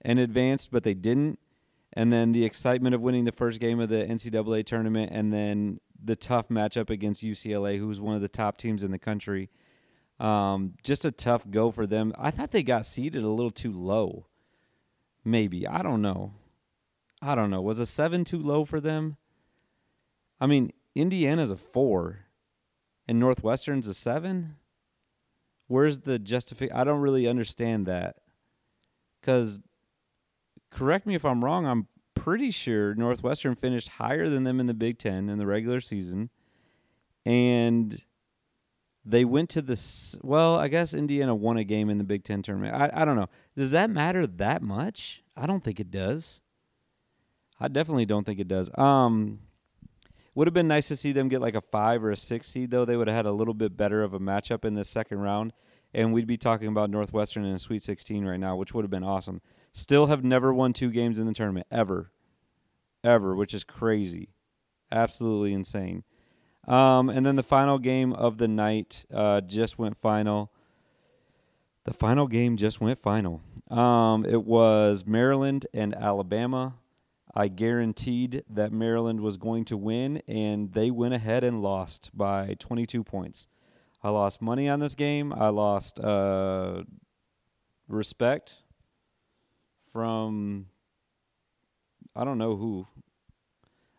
and 0.00 0.18
advanced, 0.18 0.70
but 0.70 0.82
they 0.82 0.94
didn't. 0.94 1.38
And 1.92 2.12
then 2.12 2.32
the 2.32 2.44
excitement 2.44 2.94
of 2.94 3.00
winning 3.00 3.24
the 3.24 3.32
first 3.32 3.60
game 3.60 3.80
of 3.80 3.88
the 3.88 4.04
NCAA 4.04 4.66
tournament, 4.66 5.10
and 5.12 5.32
then 5.32 5.80
the 6.02 6.16
tough 6.16 6.48
matchup 6.48 6.90
against 6.90 7.22
UCLA, 7.22 7.78
who's 7.78 8.00
one 8.00 8.14
of 8.14 8.22
the 8.22 8.28
top 8.28 8.56
teams 8.56 8.82
in 8.82 8.90
the 8.90 8.98
country. 8.98 9.50
Um, 10.20 10.74
just 10.82 11.04
a 11.04 11.10
tough 11.10 11.50
go 11.50 11.70
for 11.70 11.86
them. 11.86 12.12
I 12.18 12.30
thought 12.30 12.50
they 12.50 12.62
got 12.62 12.86
seeded 12.86 13.24
a 13.24 13.28
little 13.28 13.50
too 13.50 13.72
low. 13.72 14.26
Maybe. 15.24 15.66
I 15.66 15.82
don't 15.82 16.02
know. 16.02 16.32
I 17.22 17.34
don't 17.34 17.50
know. 17.50 17.62
Was 17.62 17.78
a 17.78 17.86
seven 17.86 18.24
too 18.24 18.38
low 18.38 18.64
for 18.64 18.80
them? 18.80 19.16
I 20.40 20.46
mean, 20.46 20.72
Indiana's 20.94 21.50
a 21.50 21.56
four 21.56 22.26
and 23.08 23.18
Northwestern's 23.18 23.86
a 23.86 23.94
seven? 23.94 24.56
Where's 25.66 26.00
the 26.00 26.18
justification? 26.18 26.76
I 26.76 26.84
don't 26.84 27.00
really 27.00 27.26
understand 27.26 27.86
that. 27.86 28.16
Because, 29.20 29.62
correct 30.70 31.06
me 31.06 31.14
if 31.14 31.24
I'm 31.24 31.42
wrong, 31.42 31.66
I'm 31.66 31.88
pretty 32.24 32.50
sure 32.50 32.94
Northwestern 32.94 33.54
finished 33.54 33.90
higher 33.90 34.30
than 34.30 34.44
them 34.44 34.58
in 34.58 34.66
the 34.66 34.74
Big 34.74 34.98
Ten 34.98 35.28
in 35.28 35.36
the 35.36 35.46
regular 35.46 35.80
season. 35.80 36.30
And 37.26 38.02
they 39.04 39.24
went 39.24 39.50
to 39.50 39.60
the 39.60 39.78
well 40.22 40.54
i 40.54 40.66
guess 40.66 40.94
indiana 40.94 41.34
won 41.34 41.58
a 41.58 41.64
game 41.64 41.90
in 41.90 41.98
the 41.98 42.04
big 42.04 42.24
ten 42.24 42.42
tournament. 42.42 42.74
I, 42.74 43.02
I 43.02 43.04
don't 43.04 43.16
know. 43.16 43.28
Does 43.54 43.70
that 43.72 43.90
matter 43.90 44.26
that 44.26 44.62
much? 44.62 45.22
I 45.36 45.46
don't 45.46 45.62
think 45.62 45.78
it 45.78 45.90
does. 45.90 46.40
I 47.60 47.68
definitely 47.68 48.06
don't 48.06 48.24
think 48.24 48.40
it 48.40 48.48
does. 48.48 48.70
Um 48.78 49.40
would 50.34 50.46
have 50.46 50.54
been 50.54 50.68
nice 50.68 50.88
to 50.88 50.96
see 50.96 51.12
them 51.12 51.28
get 51.28 51.42
like 51.42 51.54
a 51.54 51.60
five 51.60 52.02
or 52.02 52.10
a 52.10 52.16
six 52.16 52.48
seed, 52.48 52.70
though. 52.70 52.84
They 52.84 52.96
would 52.96 53.06
have 53.06 53.16
had 53.16 53.26
a 53.26 53.32
little 53.32 53.54
bit 53.54 53.76
better 53.76 54.02
of 54.02 54.14
a 54.14 54.18
matchup 54.18 54.64
in 54.64 54.74
the 54.74 54.84
second 54.84 55.18
round, 55.18 55.52
and 55.94 56.12
we'd 56.12 56.26
be 56.26 56.36
talking 56.36 56.68
about 56.68 56.90
Northwestern 56.90 57.44
in 57.44 57.54
a 57.54 57.58
Sweet 57.58 57.82
16 57.82 58.24
right 58.24 58.40
now, 58.40 58.56
which 58.56 58.74
would 58.74 58.84
have 58.84 58.90
been 58.90 59.04
awesome. 59.04 59.40
Still 59.72 60.06
have 60.06 60.24
never 60.24 60.52
won 60.52 60.72
two 60.72 60.90
games 60.90 61.18
in 61.18 61.26
the 61.26 61.34
tournament 61.34 61.66
ever, 61.70 62.10
ever, 63.02 63.34
which 63.34 63.54
is 63.54 63.64
crazy, 63.64 64.30
absolutely 64.92 65.52
insane. 65.52 66.04
Um, 66.66 67.08
and 67.10 67.26
then 67.26 67.36
the 67.36 67.42
final 67.42 67.78
game 67.78 68.12
of 68.12 68.38
the 68.38 68.48
night 68.48 69.04
uh, 69.12 69.40
just 69.40 69.78
went 69.78 69.96
final. 69.98 70.50
The 71.84 71.92
final 71.92 72.26
game 72.26 72.56
just 72.56 72.80
went 72.80 72.98
final. 72.98 73.42
Um, 73.70 74.24
it 74.24 74.44
was 74.44 75.04
Maryland 75.04 75.66
and 75.74 75.94
Alabama. 75.94 76.74
I 77.34 77.48
guaranteed 77.48 78.44
that 78.48 78.72
Maryland 78.72 79.20
was 79.20 79.36
going 79.36 79.64
to 79.66 79.76
win, 79.76 80.22
and 80.28 80.72
they 80.72 80.90
went 80.90 81.14
ahead 81.14 81.42
and 81.42 81.62
lost 81.62 82.10
by 82.14 82.54
22 82.58 83.02
points. 83.02 83.48
I 84.04 84.10
lost 84.10 84.42
money 84.42 84.68
on 84.68 84.80
this 84.80 84.94
game. 84.94 85.32
I 85.32 85.48
lost 85.48 85.98
uh, 85.98 86.82
respect 87.88 88.62
from 89.90 90.66
I 92.14 92.24
don't 92.24 92.36
know 92.36 92.54
who. 92.54 92.86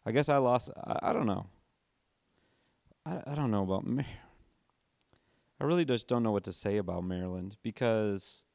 I 0.06 0.12
guess 0.12 0.30
I 0.30 0.38
lost. 0.38 0.70
I, 0.78 1.10
I 1.10 1.14
don't 1.14 1.26
know. 1.26 1.48
I, 3.04 3.20
I 3.26 3.34
don't 3.34 3.50
know 3.50 3.64
about. 3.64 3.84
Maryland. 3.84 4.06
I 5.60 5.64
really 5.64 5.86
just 5.86 6.08
don't 6.08 6.22
know 6.22 6.32
what 6.32 6.44
to 6.44 6.54
say 6.54 6.78
about 6.78 7.04
Maryland 7.04 7.58
because 7.64 8.46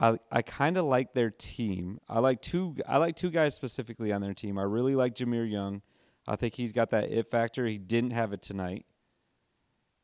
I 0.00 0.16
I 0.32 0.40
kind 0.40 0.78
of 0.78 0.86
like 0.86 1.12
their 1.12 1.30
team. 1.30 2.00
I 2.08 2.20
like 2.20 2.40
two 2.40 2.76
I 2.88 2.96
like 2.96 3.16
two 3.16 3.30
guys 3.30 3.54
specifically 3.54 4.12
on 4.12 4.22
their 4.22 4.32
team. 4.32 4.58
I 4.58 4.62
really 4.62 4.94
like 4.94 5.14
Jahmir 5.14 5.50
Young. 5.50 5.82
I 6.26 6.36
think 6.36 6.54
he's 6.54 6.72
got 6.72 6.90
that 6.90 7.10
it 7.10 7.30
factor. 7.30 7.66
He 7.66 7.76
didn't 7.76 8.12
have 8.12 8.32
it 8.32 8.40
tonight. 8.40 8.86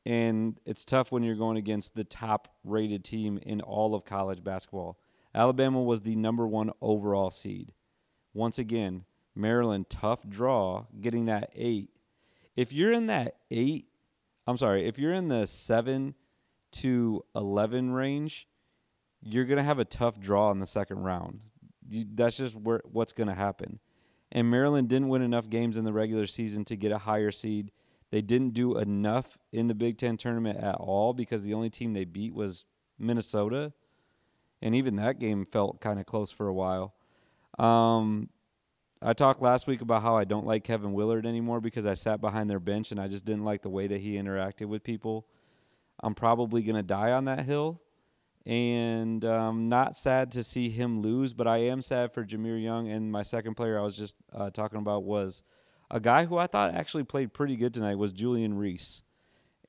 And 0.05 0.59
it's 0.65 0.85
tough 0.85 1.13
when 1.13 1.23
you're 1.23 1.37
going 1.37 1.57
against 1.57 1.95
the 1.95 2.05
top 2.05 2.49
rated 2.65 3.05
team 3.05 3.39
in 3.39 3.61
all 3.61 3.95
of 3.95 4.05
college 4.05 4.43
basketball. 4.43 4.99
Alabama 5.35 5.83
was 5.83 6.03
the 6.03 6.17
number 6.17 6.47
1 6.47 6.73
overall 6.81 7.31
seed. 7.31 7.73
Once 8.35 8.59
again, 8.59 9.05
Maryland 9.35 9.89
tough 9.89 10.29
draw 10.29 10.87
getting 11.01 11.27
that 11.27 11.51
8. 11.55 11.89
If 12.57 12.73
you're 12.73 12.93
in 12.93 13.07
that 13.07 13.37
8, 13.51 13.87
I'm 14.47 14.57
sorry, 14.57 14.87
if 14.87 14.99
you're 14.99 15.15
in 15.15 15.29
the 15.29 15.47
7 15.47 16.15
to 16.73 17.25
11 17.35 17.93
range, 17.93 18.49
you're 19.23 19.45
going 19.45 19.59
to 19.59 19.63
have 19.63 19.79
a 19.79 19.85
tough 19.85 20.19
draw 20.19 20.51
in 20.51 20.59
the 20.59 20.67
second 20.67 20.99
round. 20.99 21.47
That's 21.89 22.37
just 22.37 22.57
where, 22.57 22.83
what's 22.85 23.13
going 23.13 23.29
to 23.29 23.35
happen. 23.35 23.79
And 24.33 24.51
Maryland 24.51 24.89
didn't 24.89 25.09
win 25.09 25.23
enough 25.23 25.49
games 25.49 25.77
in 25.77 25.85
the 25.85 25.93
regular 25.93 26.27
season 26.27 26.65
to 26.67 26.77
get 26.77 26.91
a 26.91 26.99
higher 26.99 27.31
seed. 27.31 27.71
They 28.13 28.21
didn't 28.21 28.53
do 28.53 28.77
enough 28.77 29.39
in 29.53 29.69
the 29.69 29.75
Big 29.75 29.97
Ten 29.97 30.19
tournament 30.19 30.59
at 30.59 30.75
all 30.75 31.15
because 31.15 31.45
the 31.45 31.55
only 31.55 31.71
team 31.71 31.95
they 31.95 32.05
beat 32.05 32.35
was 32.35 32.67
Minnesota. 32.99 33.73
And 34.61 34.75
even 34.75 34.97
that 34.97 35.19
game 35.19 35.47
felt 35.47 35.81
kind 35.81 35.99
of 35.99 36.05
close 36.05 36.31
for 36.31 36.47
a 36.47 36.53
while. 36.53 36.93
Um, 37.59 38.29
I 39.01 39.15
talked 39.15 39.41
last 39.41 39.67
week 39.67 39.81
about 39.81 40.03
how 40.03 40.15
I 40.15 40.25
don't 40.25 40.47
like 40.47 40.63
Kevin 40.63 40.93
Willard 40.93 41.25
anymore 41.25 41.63
because 41.63 41.87
I 41.87 41.95
sat 41.95 42.21
behind 42.21 42.51
their 42.51 42.61
bench 42.61 42.91
and 42.91 43.01
I 43.01 43.09
just 43.09 43.25
didn't 43.25 43.45
like 43.45 43.63
the 43.63 43.71
way 43.71 43.87
that 43.87 44.03
he 44.03 44.17
interacted 44.17 44.67
with 44.67 44.85
people. 44.85 45.27
I'm 45.99 46.15
probably 46.15 46.63
going 46.63 46.77
to 46.77 46.83
die 46.83 47.13
on 47.13 47.25
that 47.25 47.47
hill 47.47 47.81
and 48.45 49.25
um, 49.25 49.71
not 49.71 49.97
sad 49.97 50.33
to 50.33 50.43
see 50.43 50.69
him 50.69 51.01
lose, 51.01 51.33
but 51.33 51.47
I 51.47 51.59
am 51.59 51.81
sad 51.81 52.13
for 52.13 52.27
Jahmir 52.27 52.63
Young. 52.63 52.89
And 52.89 53.11
my 53.11 53.23
second 53.23 53.55
player 53.55 53.79
I 53.79 53.83
was 53.83 53.97
just 53.97 54.17
uh, 54.35 54.51
talking 54.51 54.79
about 54.79 55.05
was 55.05 55.43
a 55.93 56.01
guy 56.01 56.25
who 56.25 56.39
I 56.39 56.49
thought 56.49 56.75
actually 56.75 57.05
played 57.05 57.33
pretty 57.33 57.57
good 57.57 57.73
tonight 57.73 57.97
was 57.97 58.13
Julian 58.13 58.57
Reese. 58.57 59.03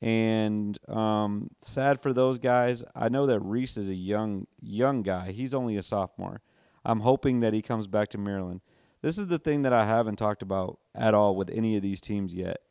And 0.01 0.77
um, 0.89 1.51
sad 1.61 2.01
for 2.01 2.11
those 2.11 2.39
guys. 2.39 2.83
I 2.95 3.09
know 3.09 3.25
that 3.27 3.39
Reese 3.39 3.77
is 3.77 3.89
a 3.89 3.95
young 3.95 4.47
young 4.59 5.03
guy. 5.03 5.31
He's 5.31 5.53
only 5.53 5.77
a 5.77 5.81
sophomore. 5.81 6.41
I'm 6.83 7.01
hoping 7.01 7.39
that 7.39 7.53
he 7.53 7.61
comes 7.61 7.87
back 7.87 8.09
to 8.09 8.17
Maryland. 8.17 8.61
This 9.01 9.17
is 9.17 9.27
the 9.27 9.39
thing 9.39 9.61
that 9.61 9.71
I 9.71 9.85
haven't 9.85 10.17
talked 10.17 10.41
about 10.41 10.79
at 10.95 11.13
all 11.13 11.35
with 11.35 11.49
any 11.51 11.77
of 11.77 11.81
these 11.81 12.01
teams 12.01 12.33
yet 12.33 12.61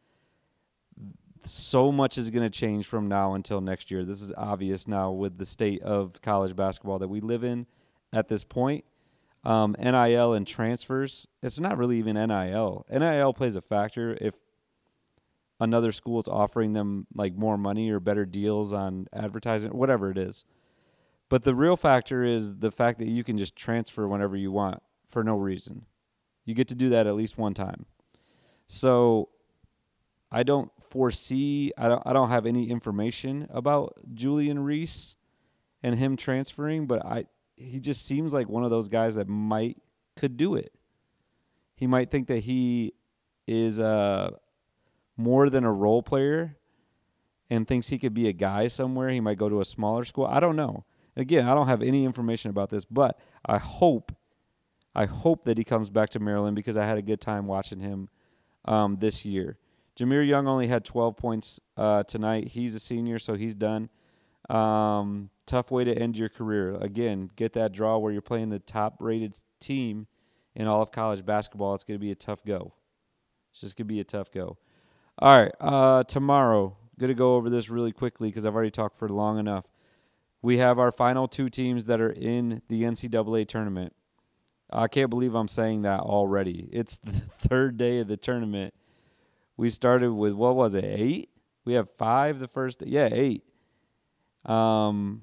so 1.45 1.91
much 1.91 2.19
is 2.19 2.31
going 2.31 2.45
to 2.45 2.51
change 2.51 2.87
from 2.87 3.09
now 3.09 3.35
until 3.35 3.61
next 3.61 3.91
year. 3.91 4.05
This 4.05 4.23
is 4.23 4.33
obvious 4.37 4.87
now 4.87 5.11
with 5.11 5.39
the 5.39 5.47
state 5.47 5.83
of 5.83 6.21
college 6.23 6.55
basketball 6.55 6.99
that 7.01 7.09
we 7.09 7.21
live 7.21 7.45
in 7.45 7.67
at 8.13 8.29
this 8.29 8.45
point. 8.45 8.85
Um, 9.45 9.75
NIL 9.79 10.35
and 10.35 10.47
transfers, 10.47 11.27
it's 11.43 11.59
not 11.59 11.77
really 11.77 11.99
even 11.99 12.15
NIL. 12.15 12.87
NIL 12.89 13.35
plays 13.35 13.57
a 13.57 13.61
factor 13.61 14.17
if 14.21 14.35
another 15.59 15.91
school 15.93 16.21
is 16.21 16.29
offering 16.29 16.73
them 16.73 17.07
like 17.15 17.35
more 17.35 17.59
money 17.59 17.91
or 17.91 18.01
better 18.01 18.25
deals 18.25 18.73
on 18.73 19.07
advertising, 19.13 19.71
whatever 19.71 20.11
it 20.11 20.19
is. 20.19 20.45
But 21.29 21.45
the 21.45 21.55
real 21.55 21.77
factor 21.77 22.25
is 22.25 22.57
the 22.57 22.71
fact 22.71 22.99
that 22.99 23.09
you 23.09 23.25
can 23.25 23.39
just 23.39 23.57
transfer 23.57 24.07
whenever 24.07 24.37
you 24.37 24.53
want 24.53 24.83
for 25.09 25.25
no 25.25 25.37
reason. 25.37 25.87
You 26.45 26.55
get 26.55 26.69
to 26.69 26.75
do 26.75 26.91
that 26.91 27.07
at 27.07 27.15
least 27.15 27.39
one 27.39 27.55
time. 27.55 27.87
So 28.67 29.29
I 30.31 30.43
don't 30.43 30.71
foresee. 30.81 31.73
I 31.77 31.89
don't. 31.89 32.03
I 32.07 32.13
don't 32.13 32.31
have 32.31 32.47
any 32.47 32.71
information 32.71 33.47
about 33.51 33.95
Julian 34.15 34.59
Reese 34.59 35.17
and 35.83 35.99
him 35.99 36.17
transferring, 36.17 36.87
but 36.87 37.05
I 37.05 37.27
he 37.63 37.81
just 37.81 38.05
seems 38.07 38.33
like 38.35 38.49
one 38.49 38.65
of 38.65 38.71
those 38.71 38.89
guys 38.89 39.15
that 39.15 39.29
might 39.29 39.79
could 40.17 40.37
do 40.37 40.55
it. 40.55 40.73
He 41.77 41.87
might 41.87 42.11
think 42.11 42.29
that 42.29 42.41
he 42.41 42.93
is 43.47 43.81
uh, 43.81 44.31
more 45.17 45.49
than 45.51 45.65
a 45.65 45.73
role 45.73 46.03
player 46.03 46.57
and 47.51 47.67
thinks 47.67 47.89
he 47.89 47.99
could 47.99 48.15
be 48.15 48.29
a 48.29 48.33
guy 48.33 48.69
somewhere. 48.69 49.09
He 49.09 49.21
might 49.21 49.39
go 49.39 49.49
to 49.49 49.61
a 49.61 49.65
smaller 49.65 50.05
school. 50.05 50.27
I 50.27 50.41
don't 50.41 50.57
know. 50.57 50.85
Again, 51.17 51.47
I 51.47 51.55
don't 51.55 51.67
have 51.67 51.83
any 51.83 52.05
information 52.05 52.51
about 52.51 52.71
this, 52.71 52.85
but 52.85 53.19
I 53.45 53.59
hope 53.59 54.13
I 54.95 55.07
hope 55.07 55.45
that 55.45 55.57
he 55.57 55.65
comes 55.65 55.89
back 55.89 56.11
to 56.11 56.21
Maryland 56.21 56.55
because 56.55 56.77
I 56.77 56.85
had 56.85 56.99
a 56.99 57.03
good 57.03 57.21
time 57.21 57.47
watching 57.47 57.81
him 57.81 58.09
um, 58.67 58.97
this 59.01 59.25
year. 59.25 59.59
Jahmir 59.99 60.27
Young 60.27 60.47
only 60.47 60.69
had 60.69 60.85
12 60.85 61.17
points 61.17 61.61
uh, 61.77 62.03
tonight. 62.03 62.49
He's 62.49 62.75
a 62.75 62.81
senior, 62.81 63.19
so 63.19 63.35
he's 63.35 63.55
done. 63.55 63.89
Um, 64.49 65.31
tough 65.47 65.71
way 65.71 65.85
to 65.85 65.97
end 65.97 66.17
your 66.17 66.29
career. 66.29 66.75
Again, 66.75 67.31
get 67.37 67.53
that 67.55 67.73
draw 67.73 67.99
where 67.99 68.13
you're 68.13 68.23
playing 68.23 68.51
the 68.51 68.59
top 68.59 68.97
rated 69.01 69.39
team 69.61 70.07
in 70.55 70.67
all 70.67 70.83
of 70.83 70.93
college 70.93 71.25
basketball. 71.25 71.75
It's 71.75 71.85
going 71.85 71.99
to 71.99 72.05
be 72.05 72.11
a 72.11 72.17
tough 72.17 72.45
go. 72.45 72.75
It's 73.53 73.61
just 73.61 73.77
gonna 73.77 73.87
be 73.87 74.01
a 74.01 74.05
tough 74.05 74.31
go. 74.31 74.57
All 75.19 75.39
right, 75.39 75.53
uh, 75.61 76.05
tomorrow, 76.05 76.77
gonna 76.99 77.15
go 77.15 77.37
over 77.37 77.51
this 77.51 77.69
really 77.69 77.93
quickly 77.93 78.29
because 78.29 78.47
I've 78.47 78.55
already 78.55 78.71
talked 78.71 78.97
for 78.97 79.09
long 79.09 79.39
enough. 79.39 79.67
We 80.41 80.59
have 80.59 80.79
our 80.79 80.91
final 80.91 81.29
two 81.29 81.49
teams 81.49 81.87
that 81.87 82.01
are 82.01 82.11
in 82.11 82.63
the 82.69 82.83
NCAA 82.83 83.47
tournament. 83.47 83.95
I 84.73 84.89
can't 84.89 85.11
believe 85.11 85.35
I'm 85.35 85.49
saying 85.49 85.83
that 85.83 86.01
already. 86.01 86.69
It's 86.73 86.97
the 87.05 87.13
third 87.13 87.77
day 87.77 87.99
of 87.99 88.09
the 88.09 88.17
tournament. 88.17 88.75
We 89.57 89.69
started 89.69 90.13
with 90.13 90.33
what 90.33 90.57
was 90.57 90.75
it, 90.75 90.85
eight? 90.85 91.29
We 91.65 91.75
have 91.75 91.91
five 91.91 92.41
the 92.41 92.49
first 92.49 92.79
day. 92.81 92.87
Yeah, 92.89 93.11
eight. 93.13 93.45
Um, 94.45 95.23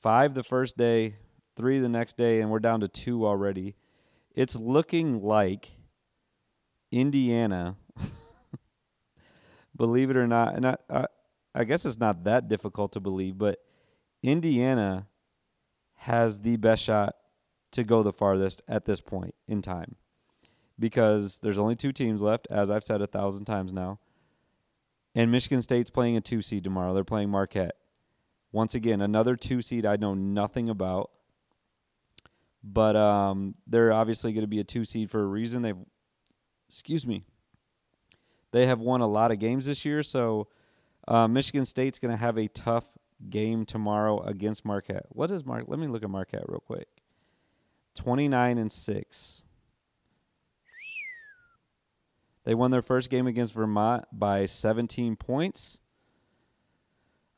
five 0.00 0.34
the 0.34 0.42
first 0.42 0.76
day, 0.76 1.16
three 1.56 1.78
the 1.78 1.88
next 1.88 2.16
day, 2.16 2.40
and 2.40 2.50
we're 2.50 2.58
down 2.58 2.80
to 2.80 2.88
two 2.88 3.26
already. 3.26 3.76
It's 4.34 4.56
looking 4.56 5.22
like 5.22 5.70
Indiana, 6.90 7.76
believe 9.76 10.10
it 10.10 10.16
or 10.16 10.26
not, 10.26 10.54
and 10.54 10.66
I, 10.66 10.76
I, 10.90 11.06
I 11.54 11.64
guess 11.64 11.84
it's 11.86 11.98
not 11.98 12.24
that 12.24 12.48
difficult 12.48 12.92
to 12.92 13.00
believe, 13.00 13.38
but 13.38 13.60
Indiana 14.22 15.06
has 15.98 16.40
the 16.40 16.56
best 16.56 16.82
shot 16.82 17.14
to 17.72 17.84
go 17.84 18.02
the 18.02 18.12
farthest 18.12 18.62
at 18.68 18.84
this 18.84 19.00
point 19.00 19.34
in 19.48 19.62
time 19.62 19.96
because 20.78 21.38
there's 21.38 21.58
only 21.58 21.76
two 21.76 21.92
teams 21.92 22.22
left, 22.22 22.46
as 22.50 22.70
I've 22.70 22.84
said 22.84 23.00
a 23.00 23.06
thousand 23.06 23.44
times 23.44 23.72
now. 23.72 23.98
And 25.14 25.30
Michigan 25.30 25.62
State's 25.62 25.90
playing 25.90 26.16
a 26.16 26.20
two 26.20 26.42
seed 26.42 26.64
tomorrow. 26.64 26.92
They're 26.92 27.04
playing 27.04 27.30
Marquette. 27.30 27.76
Once 28.54 28.72
again, 28.72 29.00
another 29.00 29.34
two 29.34 29.60
seed 29.60 29.84
I 29.84 29.96
know 29.96 30.14
nothing 30.14 30.68
about. 30.68 31.10
But 32.62 32.94
um, 32.94 33.56
they're 33.66 33.92
obviously 33.92 34.32
going 34.32 34.44
to 34.44 34.48
be 34.48 34.60
a 34.60 34.64
two 34.64 34.84
seed 34.84 35.10
for 35.10 35.20
a 35.20 35.26
reason. 35.26 35.62
They've, 35.62 35.76
excuse 36.68 37.04
me, 37.04 37.24
they 38.52 38.66
have 38.66 38.78
won 38.78 39.00
a 39.00 39.08
lot 39.08 39.32
of 39.32 39.40
games 39.40 39.66
this 39.66 39.84
year. 39.84 40.04
So 40.04 40.46
uh, 41.08 41.26
Michigan 41.26 41.64
State's 41.64 41.98
going 41.98 42.12
to 42.12 42.16
have 42.16 42.38
a 42.38 42.46
tough 42.46 42.86
game 43.28 43.64
tomorrow 43.64 44.20
against 44.22 44.64
Marquette. 44.64 45.06
What 45.08 45.32
is 45.32 45.44
Mark? 45.44 45.64
Let 45.66 45.80
me 45.80 45.88
look 45.88 46.04
at 46.04 46.10
Marquette 46.10 46.44
real 46.46 46.60
quick. 46.60 46.86
Twenty 47.96 48.28
nine 48.28 48.56
and 48.56 48.70
six. 48.70 49.42
They 52.44 52.54
won 52.54 52.70
their 52.70 52.82
first 52.82 53.10
game 53.10 53.26
against 53.26 53.52
Vermont 53.52 54.04
by 54.12 54.46
17 54.46 55.16
points. 55.16 55.80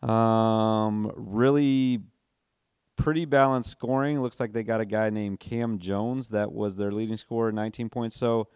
Um, 0.06 1.12
really 1.16 2.00
pretty 2.96 3.24
balanced 3.24 3.70
scoring. 3.70 4.22
Looks 4.22 4.40
like 4.40 4.52
they 4.52 4.62
got 4.62 4.80
a 4.80 4.86
guy 4.86 5.10
named 5.10 5.40
Cam 5.40 5.78
Jones 5.78 6.30
that 6.30 6.52
was 6.52 6.76
their 6.76 6.92
leading 6.92 7.16
scorer, 7.16 7.52
19 7.52 7.88
points. 7.88 8.16
So 8.16 8.48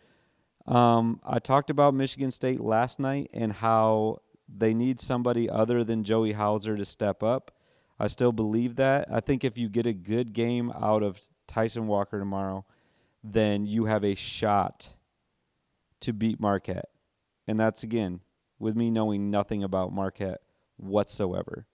um, 0.67 1.21
I 1.25 1.39
talked 1.39 1.71
about 1.71 1.95
Michigan 1.95 2.31
State 2.31 2.61
last 2.61 2.99
night 2.99 3.31
and 3.33 3.53
how 3.53 4.19
they 4.49 4.75
need 4.75 5.01
somebody 5.01 5.49
other 5.49 5.85
than 5.85 6.05
Joey 6.05 6.33
Hauser 6.33 6.77
to 6.77 6.85
step 6.85 7.23
up. 7.23 7.53
I 7.99 8.07
still 8.07 8.33
believe 8.33 8.77
that. 8.77 9.09
I 9.11 9.21
think 9.21 9.45
if 9.45 9.59
you 9.59 9.69
get 9.69 9.87
a 9.87 9.93
good 9.93 10.33
game 10.33 10.73
out 10.81 11.03
of 11.03 11.21
Tyson 11.47 11.87
Walker 11.87 12.19
tomorrow, 12.19 12.65
then 13.23 13.67
you 13.67 13.85
have 13.85 14.05
a 14.05 14.15
shot 14.15 14.97
to 16.01 16.13
beat 16.13 16.41
Marquette. 16.41 16.89
And 17.47 17.61
that's 17.61 17.83
again 17.83 18.21
with 18.59 18.77
me 18.77 18.91
knowing 18.91 19.31
nothing 19.31 19.63
about 19.63 19.93
Marquette 19.93 20.41
whatsoever. 20.83 21.67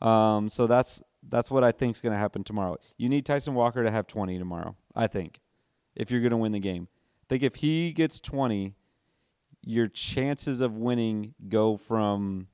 Um, 0.00 0.48
so 0.48 0.66
that's 0.66 1.02
that's 1.28 1.50
what 1.50 1.62
I 1.62 1.70
think 1.70 1.96
is 1.96 2.00
going 2.00 2.12
to 2.12 2.18
happen 2.18 2.42
tomorrow. 2.42 2.76
You 2.96 3.08
need 3.08 3.24
Tyson 3.24 3.54
Walker 3.54 3.82
to 3.84 3.90
have 3.90 4.06
20 4.06 4.38
tomorrow. 4.38 4.76
I 4.94 5.06
think 5.06 5.40
if 5.94 6.10
you're 6.10 6.20
going 6.20 6.32
to 6.32 6.36
win 6.36 6.52
the 6.52 6.60
game. 6.60 6.88
I 7.22 7.26
think 7.28 7.42
if 7.44 7.56
he 7.56 7.92
gets 7.92 8.18
20, 8.20 8.74
your 9.62 9.86
chances 9.86 10.60
of 10.60 10.76
winning 10.76 11.34
go 11.48 11.76
from 11.76 12.48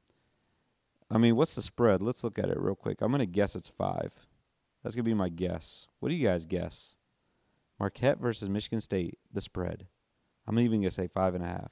I 1.11 1.17
mean, 1.17 1.37
what's 1.37 1.55
the 1.55 1.63
spread? 1.63 2.03
Let's 2.03 2.23
look 2.23 2.39
at 2.39 2.51
it 2.51 2.61
real 2.61 2.75
quick. 2.75 3.01
I'm 3.01 3.11
going 3.11 3.21
to 3.21 3.27
guess 3.27 3.57
it's 3.57 3.71
5. 3.71 4.13
That's 4.83 4.95
going 4.95 5.05
to 5.05 5.09
be 5.09 5.15
my 5.15 5.31
guess. 5.31 5.89
What 6.01 6.11
do 6.11 6.15
you 6.15 6.27
guys 6.27 6.45
guess? 6.45 6.97
Marquette 7.79 8.19
versus 8.19 8.49
Michigan 8.49 8.81
State, 8.81 9.19
the 9.33 9.41
spread. 9.41 9.87
I'm 10.47 10.59
even 10.59 10.81
going 10.81 10.89
to 10.89 10.91
say 10.91 11.09
five 11.09 11.35
and 11.35 11.45
a 11.45 11.49
half. 11.49 11.71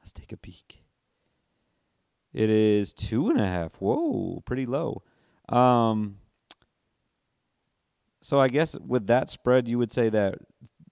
Let's 0.00 0.12
take 0.12 0.32
a 0.32 0.36
peek. 0.36 0.85
It 2.32 2.50
is 2.50 2.92
two 2.92 3.30
and 3.30 3.40
a 3.40 3.46
half. 3.46 3.74
Whoa, 3.76 4.42
pretty 4.44 4.66
low. 4.66 5.02
Um, 5.48 6.18
so 8.20 8.40
I 8.40 8.48
guess 8.48 8.78
with 8.78 9.06
that 9.06 9.30
spread, 9.30 9.68
you 9.68 9.78
would 9.78 9.92
say 9.92 10.08
that 10.10 10.38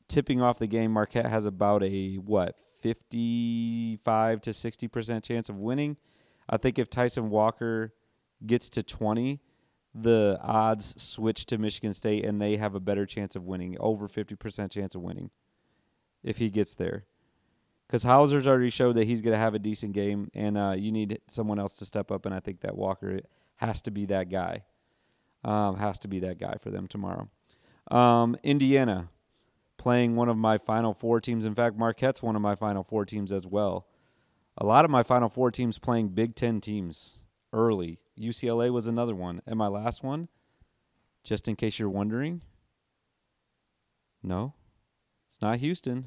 tipping 0.09 0.40
off 0.40 0.59
the 0.59 0.66
game, 0.66 0.92
Marquette 0.92 1.27
has 1.27 1.47
about 1.47 1.83
a 1.83 2.14
what, 2.16 2.57
55 2.83 4.40
to 4.42 4.53
60 4.53 4.88
percent 4.88 5.25
chance 5.25 5.49
of 5.49 5.59
winning. 5.59 5.97
I 6.49 6.59
think 6.59 6.79
if 6.79 6.90
Tyson 6.90 7.31
Walker 7.31 7.94
gets 8.47 8.68
to 8.70 8.83
20, 8.83 9.40
the 9.94 10.38
odds 10.42 11.01
switch 11.03 11.47
to 11.47 11.59
Michigan 11.59 11.94
State 11.94 12.25
and 12.25 12.40
they 12.40 12.57
have 12.57 12.75
a 12.75 12.81
better 12.81 13.07
chance 13.07 13.37
of 13.37 13.44
winning, 13.44 13.77
over 13.81 14.09
50% 14.09 14.70
chance 14.70 14.94
of 14.94 15.01
winning 15.01 15.31
if 16.23 16.38
he 16.38 16.51
gets 16.51 16.75
there. 16.75 17.05
Because 17.87 18.03
Hauser's 18.03 18.47
already 18.47 18.70
showed 18.70 18.94
that 18.94 19.07
he's 19.07 19.20
going 19.20 19.35
to 19.35 19.38
have 19.38 19.55
a 19.55 19.59
decent 19.59 19.92
game, 19.92 20.31
and 20.35 20.57
uh, 20.57 20.75
you 20.77 20.90
need 20.90 21.20
someone 21.29 21.59
else 21.59 21.77
to 21.77 21.87
step 21.87 22.11
up, 22.11 22.27
and 22.27 22.35
I 22.35 22.40
think 22.40 22.61
that 22.61 22.77
Walker 22.77 23.20
has 23.57 23.81
to 23.83 23.90
be 23.90 24.07
that 24.07 24.31
guy. 24.31 24.64
Um, 25.44 25.77
has 25.77 25.99
to 26.01 26.09
be 26.09 26.20
that 26.20 26.38
guy 26.38 26.57
for 26.62 26.70
them 26.70 26.87
tomorrow. 26.87 27.29
Um, 27.90 28.37
Indiana 28.42 29.11
playing 29.77 30.16
one 30.16 30.31
of 30.31 30.38
my 30.38 30.57
Final 30.57 30.94
Four 30.94 31.20
teams. 31.20 31.44
In 31.44 31.55
fact, 31.55 31.77
Marquette's 31.77 32.23
one 32.23 32.37
of 32.37 32.42
my 32.42 32.55
Final 32.55 32.83
Four 32.83 33.05
teams 33.05 33.31
as 33.33 33.47
well. 33.47 33.87
A 34.57 34.64
lot 34.64 34.85
of 34.85 34.90
my 34.90 35.03
Final 35.03 35.29
Four 35.29 35.51
teams 35.51 35.79
playing 35.79 36.09
Big 36.09 36.35
Ten 36.35 36.61
teams 36.61 37.18
early. 37.53 37.99
UCLA 38.18 38.70
was 38.70 38.87
another 38.87 39.14
one. 39.14 39.42
And 39.47 39.59
my 39.59 39.66
last 39.66 40.03
one, 40.03 40.29
just 41.23 41.49
in 41.49 41.57
case 41.57 41.79
you're 41.79 41.88
wondering, 41.90 42.42
no, 44.23 44.55
it's 45.27 45.42
not 45.42 45.59
Houston. 45.59 46.07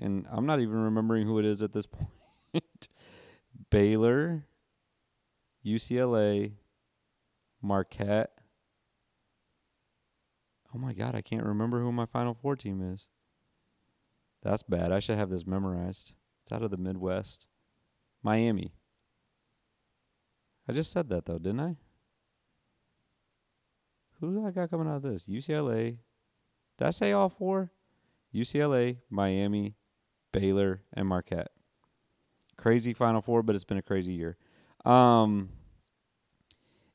And 0.00 0.26
I'm 0.30 0.46
not 0.46 0.60
even 0.60 0.76
remembering 0.76 1.26
who 1.26 1.38
it 1.38 1.44
is 1.44 1.62
at 1.62 1.72
this 1.72 1.86
point. 2.52 2.88
Baylor, 3.70 4.46
UCLA, 5.64 6.52
Marquette. 7.62 8.30
Oh 10.74 10.78
my 10.78 10.92
God, 10.92 11.14
I 11.14 11.20
can't 11.20 11.44
remember 11.44 11.80
who 11.80 11.92
my 11.92 12.06
Final 12.06 12.34
Four 12.34 12.56
team 12.56 12.80
is. 12.92 13.08
That's 14.42 14.62
bad. 14.62 14.92
I 14.92 15.00
should 15.00 15.18
have 15.18 15.30
this 15.30 15.46
memorized. 15.46 16.12
It's 16.42 16.52
out 16.52 16.62
of 16.62 16.70
the 16.70 16.76
Midwest. 16.76 17.46
Miami. 18.22 18.72
I 20.68 20.72
just 20.72 20.92
said 20.92 21.08
that 21.08 21.26
though, 21.26 21.38
didn't 21.38 21.60
I? 21.60 21.76
Who 24.20 24.34
do 24.34 24.46
I 24.46 24.50
got 24.50 24.70
coming 24.70 24.86
out 24.88 24.96
of 24.96 25.02
this? 25.02 25.26
UCLA, 25.26 25.96
did 26.78 26.86
I 26.86 26.90
say 26.90 27.12
all 27.12 27.28
four? 27.28 27.72
UCLA, 28.34 28.98
Miami, 29.08 29.74
Baylor, 30.32 30.82
and 30.92 31.06
Marquette. 31.06 31.50
Crazy 32.56 32.92
Final 32.92 33.22
Four, 33.22 33.42
but 33.42 33.54
it's 33.54 33.64
been 33.64 33.78
a 33.78 33.82
crazy 33.82 34.12
year. 34.12 34.36
Um, 34.84 35.50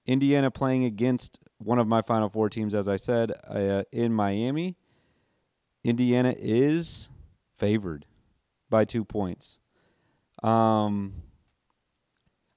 Indiana 0.06 0.52
playing 0.52 0.86
against 0.86 1.39
one 1.58 1.80
of 1.80 1.88
my 1.88 2.02
Final 2.02 2.30
Four 2.30 2.50
teams, 2.50 2.76
as 2.76 2.88
I 2.88 2.95
said, 2.95 3.32
uh, 3.48 3.84
in 3.91 4.13
Miami. 4.13 4.76
Indiana 5.84 6.36
is 6.38 7.10
favored 7.58 8.06
by 8.69 8.86
two 8.86 9.06
points. 9.06 9.60
Um, 10.43 11.24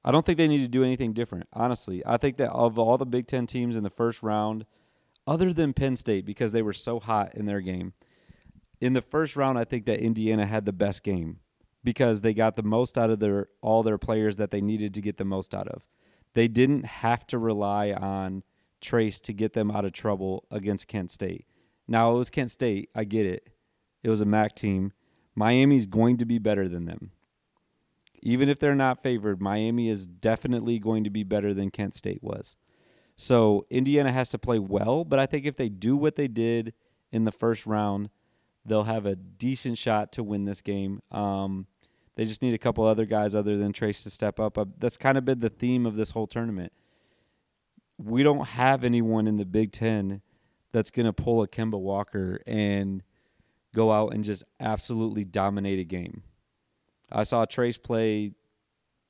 I 0.05 0.11
don't 0.11 0.25
think 0.25 0.39
they 0.39 0.49
need 0.49 0.63
to 0.63 0.69
do 0.69 0.85
anything 0.85 1.13
different, 1.13 1.49
honestly. 1.53 2.03
I 2.07 2.17
think 2.17 2.37
that 2.39 2.51
of 2.51 2.79
all 2.79 2.99
the 2.99 3.07
Big 3.07 3.27
Ten 3.27 3.47
teams 3.47 3.77
in 3.77 3.83
the 3.83 3.91
first 3.91 4.23
round, 4.23 4.65
other 5.27 5.53
than 5.53 5.75
Penn 5.75 5.97
State 5.97 6.25
because 6.25 6.53
they 6.53 6.63
were 6.63 6.73
so 6.73 6.99
hot 6.99 7.35
in 7.35 7.45
their 7.45 7.61
game. 7.61 7.93
In 8.81 8.93
the 8.93 9.03
first 9.03 9.37
round, 9.37 9.59
I 9.59 9.65
think 9.65 9.87
that 9.87 10.01
Indiana 10.01 10.47
had 10.47 10.65
the 10.65 10.73
best 10.73 11.03
game 11.03 11.41
because 11.83 12.21
they 12.21 12.35
got 12.35 12.57
the 12.57 12.63
most 12.63 12.97
out 12.99 13.11
of 13.11 13.19
their 13.19 13.49
all 13.61 13.83
their 13.83 13.99
players 13.99 14.37
that 14.37 14.51
they 14.51 14.61
needed 14.61 14.95
to 14.95 15.01
get 15.01 15.17
the 15.17 15.25
most 15.25 15.55
out 15.55 15.69
of. 15.69 15.87
They 16.35 16.49
didn't 16.49 16.85
have 16.85 17.27
to 17.29 17.39
rely 17.39 17.93
on 17.93 18.43
Trayce 18.81 19.21
to 19.23 19.33
get 19.33 19.55
them 19.55 19.71
out 19.71 19.85
of 19.85 19.93
trouble 19.93 20.45
against 20.51 20.89
Kent 20.89 21.11
State. 21.11 21.47
Now 21.87 22.13
it 22.13 22.19
was 22.19 22.31
Kent 22.31 22.51
State, 22.51 22.91
I 22.95 23.05
get 23.05 23.27
it. 23.27 23.49
It 24.03 24.11
was 24.11 24.21
a 24.21 24.27
MAC 24.27 24.55
team. 24.55 24.93
Miami's 25.35 25.87
going 25.87 26.17
to 26.19 26.25
be 26.25 26.39
better 26.39 26.69
than 26.69 26.85
them. 26.85 27.11
Even 28.21 28.49
if 28.49 28.59
they're 28.59 28.75
not 28.75 29.03
favored, 29.03 29.41
Miami 29.41 29.89
is 29.89 30.07
definitely 30.07 30.79
going 30.79 31.05
to 31.05 31.11
be 31.11 31.23
better 31.23 31.55
than 31.55 31.71
Kent 31.71 31.95
State 31.95 32.23
was. 32.23 32.57
So 33.17 33.67
Indiana 33.71 34.13
has 34.13 34.29
to 34.31 34.39
play 34.39 34.59
well, 34.59 35.05
but 35.05 35.19
I 35.19 35.27
think 35.27 35.47
if 35.47 35.57
they 35.57 35.69
do 35.69 35.97
what 35.97 36.17
they 36.17 36.29
did 36.29 36.75
in 37.11 37.25
the 37.25 37.33
first 37.33 37.67
round, 37.67 38.11
they'll 38.69 38.85
have 38.85 39.07
a 39.07 39.17
decent 39.17 39.79
shot 39.79 40.13
to 40.13 40.23
win 40.23 40.45
this 40.45 40.61
game. 40.61 41.03
Um, 41.11 41.67
they 42.17 42.25
just 42.25 42.43
need 42.43 42.55
a 42.55 42.59
couple 42.59 42.85
other 42.85 43.07
guys 43.07 43.35
other 43.35 43.57
than 43.57 43.73
Trayce 43.73 44.03
to 44.03 44.11
step 44.11 44.41
up. 44.41 44.59
Uh, 44.59 44.65
that's 44.79 44.97
kind 44.97 45.17
of 45.17 45.25
been 45.25 45.41
the 45.41 45.49
theme 45.49 45.87
of 45.87 45.97
this 45.97 46.11
whole 46.11 46.27
tournament. 46.27 46.73
We 47.97 48.23
don't 48.23 48.47
have 48.47 48.85
anyone 48.85 49.27
in 49.27 49.37
the 49.37 49.45
Big 49.45 49.73
Ten 49.73 50.23
that's 50.73 50.91
going 50.91 51.07
to 51.07 51.13
pull 51.13 51.43
a 51.43 51.49
Kemba 51.49 51.79
Walker 51.79 52.41
and 52.47 53.03
go 53.75 53.93
out 53.93 54.15
and 54.15 54.25
just 54.25 54.45
absolutely 54.61 55.25
dominate 55.25 55.79
a 55.79 55.85
game. 55.85 56.23
I 57.11 57.23
saw 57.23 57.45
Trayce 57.45 57.83
play 57.83 58.33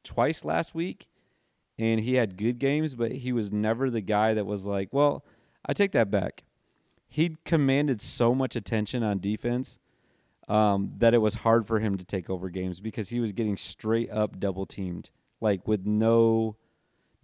twice 0.04 0.44
last 0.44 0.74
week, 0.74 1.08
and 1.78 2.00
he 2.00 2.14
had 2.14 2.36
good 2.36 2.58
games, 2.58 2.94
but 2.94 3.12
he 3.12 3.32
was 3.32 3.52
never 3.52 3.90
the 3.90 4.00
guy 4.00 4.34
that 4.34 4.46
was 4.46 4.66
like, 4.66 4.88
well, 4.92 5.24
I 5.66 5.72
take 5.72 5.92
that 5.92 6.10
back. 6.10 6.44
He 7.08 7.36
commanded 7.44 8.00
so 8.00 8.34
much 8.34 8.54
attention 8.54 9.02
on 9.02 9.18
defense 9.18 9.80
um, 10.46 10.92
that 10.98 11.14
it 11.14 11.18
was 11.18 11.34
hard 11.34 11.66
for 11.66 11.78
him 11.78 11.96
to 11.96 12.04
take 12.04 12.30
over 12.30 12.48
games 12.48 12.80
because 12.80 13.08
he 13.08 13.20
was 13.20 13.32
getting 13.32 13.56
straight 13.56 14.10
up 14.10 14.38
double 14.38 14.66
teamed, 14.66 15.10
like 15.40 15.66
with 15.66 15.86
no, 15.86 16.56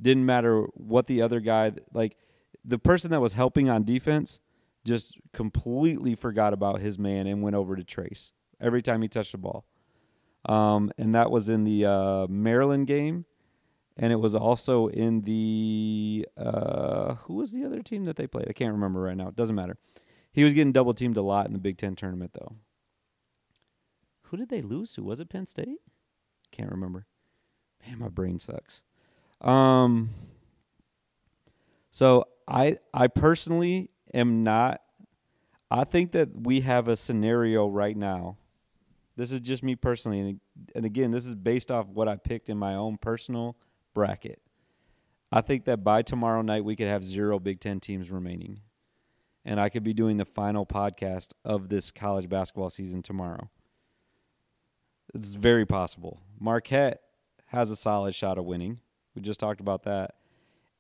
didn't 0.01 0.27
matter 0.27 0.63
what 0.75 1.07
the 1.07 1.23
other 1.23 1.41
guy, 1.41 1.73
like 1.93 2.17
the 2.65 2.79
person 2.79 3.11
that 3.11 3.21
was 3.21 3.35
helping 3.35 3.69
on 3.69 3.85
defense 3.85 4.41
just 4.85 5.19
completely 5.33 6.15
forgot 6.15 6.53
about 6.53 6.81
his 6.81 6.99
man 6.99 7.27
and 7.27 7.43
went 7.43 7.57
over 7.57 7.77
to 7.77 7.83
Trayce 7.83 8.33
every 8.61 8.83
time 8.83 9.03
he 9.03 9.09
touched 9.09 9.33
the 9.33 9.39
ball. 9.39 9.65
Um, 10.47 10.91
and 10.99 11.15
that 11.15 11.31
was 11.31 11.49
in 11.49 11.65
the 11.65 11.87
uh, 11.87 12.27
Maryland 12.29 12.87
game, 12.87 13.25
and 13.97 14.13
it 14.13 14.17
was 14.17 14.35
also 14.35 14.89
in 14.89 15.23
the 15.23 16.27
uh, 16.37 17.15
who 17.15 17.35
was 17.35 17.53
the 17.53 17.65
other 17.65 17.83
team 17.83 18.05
that 18.05 18.17
they 18.17 18.27
played? 18.27 18.49
I 18.49 18.53
can't 18.53 18.73
remember 18.73 19.01
right 19.01 19.17
now. 19.17 19.29
It 19.29 19.37
doesn't 19.37 19.55
matter. 19.55 19.77
He 20.33 20.45
was 20.45 20.53
getting 20.53 20.73
double 20.73 20.95
teamed 20.95 21.17
a 21.17 21.23
lot 21.23 21.47
in 21.47 21.53
the 21.53 21.59
Big 21.59 21.79
Ten 21.79 21.95
tournament, 21.95 22.33
though. 22.35 22.57
Who 24.25 24.37
did 24.37 24.49
they 24.49 24.63
lose 24.63 24.93
to? 24.95 25.05
Was 25.05 25.21
it 25.21 25.29
Penn 25.29 25.47
State? 25.47 25.79
Can't 26.51 26.71
remember. 26.71 27.07
Man, 27.87 27.99
my 27.99 28.09
brain 28.09 28.39
sucks. 28.39 28.83
Um, 29.41 30.11
so 31.91 32.25
I 32.49 32.79
I 32.93 33.07
personally 33.07 33.91
am 34.13 34.43
not. 34.43 34.81
I 35.71 35.85
think 35.85 36.13
that 36.13 36.31
we 36.35 36.61
have 36.61 36.89
a 36.89 36.97
scenario 36.97 37.69
right 37.69 37.97
now 37.97 38.39
this 39.17 39.31
is 39.33 39.41
just 39.41 39.63
me 39.63 39.77
personally, 39.77 40.21
and 40.21 40.41
and 40.75 40.85
again, 40.85 41.11
this 41.11 41.27
is 41.27 41.35
based 41.35 41.71
off 41.71 41.87
what 41.87 42.09
I 42.09 42.17
picked 42.17 42.49
in 42.49 42.59
my 42.59 42.75
own 42.75 42.97
personal 42.97 43.57
bracket. 43.95 44.41
I 45.33 45.41
think 45.41 45.65
that 45.65 45.83
by 45.83 46.03
tomorrow 46.03 46.43
night 46.43 46.65
we 46.65 46.77
could 46.77 46.87
have 46.87 47.05
zero 47.05 47.39
Big 47.39 47.61
Ten 47.61 47.81
teams 47.81 48.11
remaining, 48.11 48.61
and 49.45 49.59
I 49.59 49.69
could 49.69 49.83
be 49.83 49.95
doing 49.95 50.17
the 50.17 50.25
final 50.25 50.67
podcast 50.67 51.33
of 51.45 51.69
this 51.69 51.91
college 51.91 52.29
basketball 52.29 52.71
season 52.71 53.03
tomorrow. 53.03 53.51
It's 55.15 55.35
very 55.35 55.65
possible. 55.65 56.21
Marquette 56.39 57.01
has 57.47 57.71
a 57.71 57.77
solid 57.77 58.15
shot 58.15 58.39
of 58.39 58.45
winning. 58.45 58.81
We 59.15 59.23
just 59.23 59.41
talked 59.41 59.61
about 59.61 59.85
that. 59.85 60.17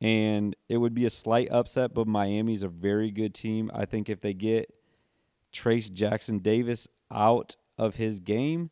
And 0.00 0.56
it 0.68 0.78
would 0.78 0.92
be 0.92 1.06
a 1.06 1.10
slight 1.10 1.50
upset, 1.50 1.94
but 1.94 2.08
Miami's 2.08 2.64
a 2.64 2.68
very 2.68 3.10
good 3.10 3.32
team. 3.32 3.70
I 3.72 3.84
think 3.84 4.10
if 4.10 4.20
they 4.20 4.34
get 4.34 4.74
Trayce 5.54 5.90
Jackson 5.90 6.40
Davis 6.40 6.88
out 7.10 7.56
of 7.78 7.94
his 7.94 8.20
game. 8.20 8.70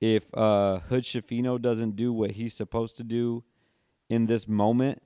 If 0.00 0.26
uh, 0.34 0.80
Hood 0.80 1.04
Schifino 1.04 1.60
doesn't 1.60 1.96
do 1.96 2.12
what 2.12 2.32
he's 2.32 2.54
supposed 2.54 2.96
to 2.96 3.04
do 3.04 3.44
in 4.12 4.26
this 4.26 4.46
moment, 4.46 5.02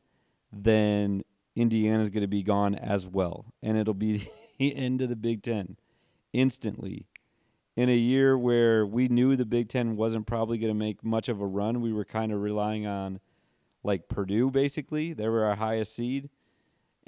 then 0.53 1.23
Indiana's 1.55 2.11
going 2.11 2.23
to 2.23 2.27
be 2.27 2.42
gone 2.42 2.75
as 2.75 3.07
well. 3.07 3.47
And 3.62 3.79
it'll 3.79 3.95
be 3.95 4.29
the 4.59 4.75
end 4.75 5.01
of 5.01 5.09
the 5.09 5.14
Big 5.14 5.45
Ten 5.45 5.77
instantly. 6.33 7.07
In 7.77 7.88
a 7.88 7.97
year 7.97 8.37
where 8.37 8.85
we 8.85 9.07
knew 9.07 9.37
the 9.37 9.47
Big 9.47 9.69
Ten 9.69 9.95
wasn't 9.95 10.27
probably 10.27 10.59
going 10.59 10.73
to 10.73 10.79
make 10.79 11.05
much 11.05 11.29
of 11.29 11.40
a 11.40 11.47
run, 11.47 11.83
we 11.83 11.92
were 11.92 12.05
kind 12.05 12.33
of 12.33 12.40
relying 12.40 12.85
on 12.85 13.21
like 13.85 14.09
Purdue, 14.09 14.51
basically. 14.51 15.12
They 15.12 15.29
were 15.29 15.45
our 15.45 15.55
highest 15.55 15.95
seed, 15.95 16.29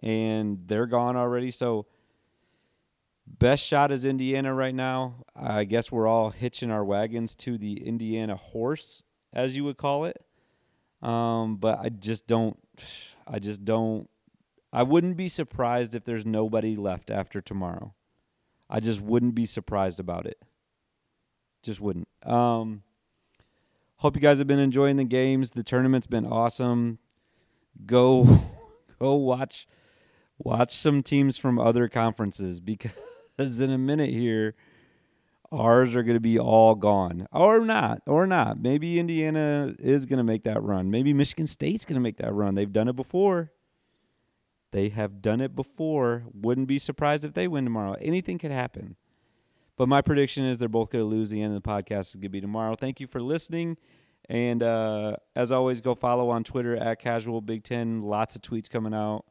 and 0.01 0.69
they're 0.69 0.87
gone 0.87 1.17
already. 1.17 1.51
So 1.51 1.87
Best 3.27 3.65
shot 3.67 3.91
is 3.91 4.05
Indiana 4.05 4.55
right 4.55 4.75
now. 4.75 5.25
I 5.35 5.65
guess 5.65 5.91
we're 5.91 6.07
all 6.07 6.31
hitching 6.31 6.71
our 6.71 6.85
wagons 6.85 7.35
to 7.37 7.59
the 7.59 7.85
Indiana 7.85 8.37
horse, 8.37 9.03
as 9.33 9.57
you 9.57 9.65
would 9.65 9.77
call 9.77 10.05
it. 10.05 10.25
Um, 11.03 11.57
but 11.57 11.79
I 11.79 11.89
just 11.89 12.27
don't. 12.27 12.59
I 13.27 13.39
just 13.39 13.65
don't. 13.65 14.09
I 14.73 14.83
wouldn't 14.83 15.17
be 15.17 15.29
surprised 15.29 15.95
if 15.95 16.05
there's 16.05 16.27
nobody 16.27 16.77
left 16.77 17.11
after 17.11 17.41
tomorrow. 17.41 17.95
I 18.69 18.81
just 18.81 19.01
wouldn't 19.01 19.35
be 19.35 19.47
surprised 19.47 19.99
about 19.99 20.27
it. 20.27 20.43
Just 21.63 21.81
wouldn't. 21.81 22.09
Um, 22.23 22.83
hope 23.97 24.15
you 24.15 24.21
guys 24.21 24.39
have 24.39 24.47
been 24.47 24.59
enjoying 24.59 24.97
the 24.97 25.05
games. 25.05 25.53
The 25.53 25.63
tournament's 25.63 26.07
been 26.07 26.27
awesome. 26.27 26.99
Go, 27.87 28.41
go 28.99 29.15
watch, 29.15 29.67
watch 30.39 30.75
some 30.75 31.03
teams 31.03 31.39
from 31.39 31.59
other 31.59 31.89
conferences 31.89 32.61
because 32.61 32.93
in 33.61 33.71
a 33.71 33.79
minute 33.79 34.11
here, 34.11 34.55
ours 35.51 35.95
are 35.95 36.03
going 36.03 36.17
to 36.17 36.21
be 36.21 36.39
all 36.39 36.75
gone. 36.75 37.27
Or 37.33 37.61
not 37.61 38.03
or 38.07 38.27
not. 38.27 38.61
Maybe 38.61 38.99
indiana 38.99 39.75
is 39.79 40.07
going 40.07 40.19
to 40.19 40.25
make 40.25 40.45
that 40.45 40.63
run. 40.63 40.91
Maybe 40.91 41.13
michigan 41.13 41.47
state's 41.47 41.85
going 41.85 41.95
to 41.95 42.01
make 42.01 42.17
that 42.19 42.33
run. 42.33 42.55
They've 42.55 42.73
done 42.73 42.89
it 42.89 42.97
before. 42.97 43.53
They 44.71 44.91
have 44.91 45.23
done 45.23 45.41
it 45.41 45.55
before. 45.55 46.25
Wouldn't 46.35 46.69
be 46.69 46.79
surprised 46.79 47.25
if 47.25 47.35
they 47.35 47.49
win 47.49 47.65
tomorrow. 47.65 47.97
Anything 48.01 48.39
could 48.39 48.51
happen. 48.51 48.97
But 49.77 49.89
my 49.89 50.03
prediction 50.03 50.45
is 50.45 50.59
they're 50.59 50.69
both 50.69 50.91
going 50.91 51.05
to 51.05 51.09
lose 51.09 51.31
the 51.31 51.41
end 51.41 51.55
of 51.55 51.63
the 51.63 51.69
podcast. 51.69 52.01
Is 52.01 52.15
going 52.17 52.23
to 52.23 52.29
be 52.29 52.41
tomorrow. 52.41 52.75
Thank 52.75 53.01
you 53.01 53.07
for 53.07 53.23
listening. 53.23 53.79
And 54.29 54.63
uh, 54.63 55.17
as 55.35 55.53
always 55.53 55.81
go 55.81 55.95
follow 55.95 56.29
on 56.29 56.45
twitter 56.45 56.77
at 56.77 56.99
casual 56.99 57.41
big 57.41 57.65
ten. 57.65 58.03
Lots 58.03 58.37
of 58.37 58.43
tweets 58.43 58.69
coming 58.69 58.93
out 58.93 59.25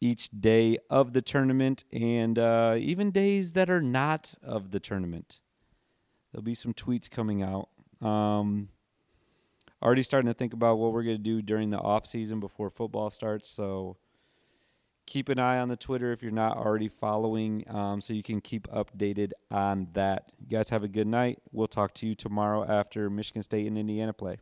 each 0.00 0.30
day 0.30 0.78
of 0.90 1.12
the 1.12 1.22
tournament 1.22 1.84
and 1.92 2.38
uh, 2.38 2.76
even 2.78 3.10
days 3.10 3.52
that 3.54 3.68
are 3.68 3.82
not 3.82 4.34
of 4.42 4.70
the 4.70 4.80
tournament. 4.80 5.40
There'll 6.32 6.44
be 6.44 6.54
some 6.54 6.74
tweets 6.74 7.10
coming 7.10 7.42
out. 7.42 7.68
Um, 8.00 8.68
already 9.82 10.02
starting 10.02 10.28
to 10.28 10.34
think 10.34 10.52
about 10.52 10.78
what 10.78 10.92
we're 10.92 11.02
going 11.02 11.16
to 11.16 11.22
do 11.22 11.42
during 11.42 11.70
the 11.70 11.78
off 11.78 12.06
season 12.06 12.40
before 12.40 12.70
football 12.70 13.10
starts. 13.10 13.48
So 13.48 13.96
keep 15.06 15.28
an 15.28 15.38
eye 15.38 15.58
on 15.58 15.68
the 15.68 15.76
Twitter 15.76 16.12
if 16.12 16.22
you're 16.22 16.30
not 16.30 16.56
already 16.56 16.88
following, 16.88 17.64
um, 17.68 18.00
so 18.00 18.12
you 18.12 18.22
can 18.22 18.40
keep 18.40 18.68
updated 18.68 19.32
on 19.50 19.88
that. 19.94 20.32
You 20.38 20.46
guys 20.46 20.68
have 20.68 20.84
a 20.84 20.88
good 20.88 21.06
night. 21.06 21.38
We'll 21.50 21.66
talk 21.66 21.94
to 21.94 22.06
you 22.06 22.14
tomorrow 22.14 22.64
after 22.64 23.08
Michigan 23.08 23.42
State 23.42 23.66
and 23.66 23.78
Indiana 23.78 24.12
play. 24.12 24.38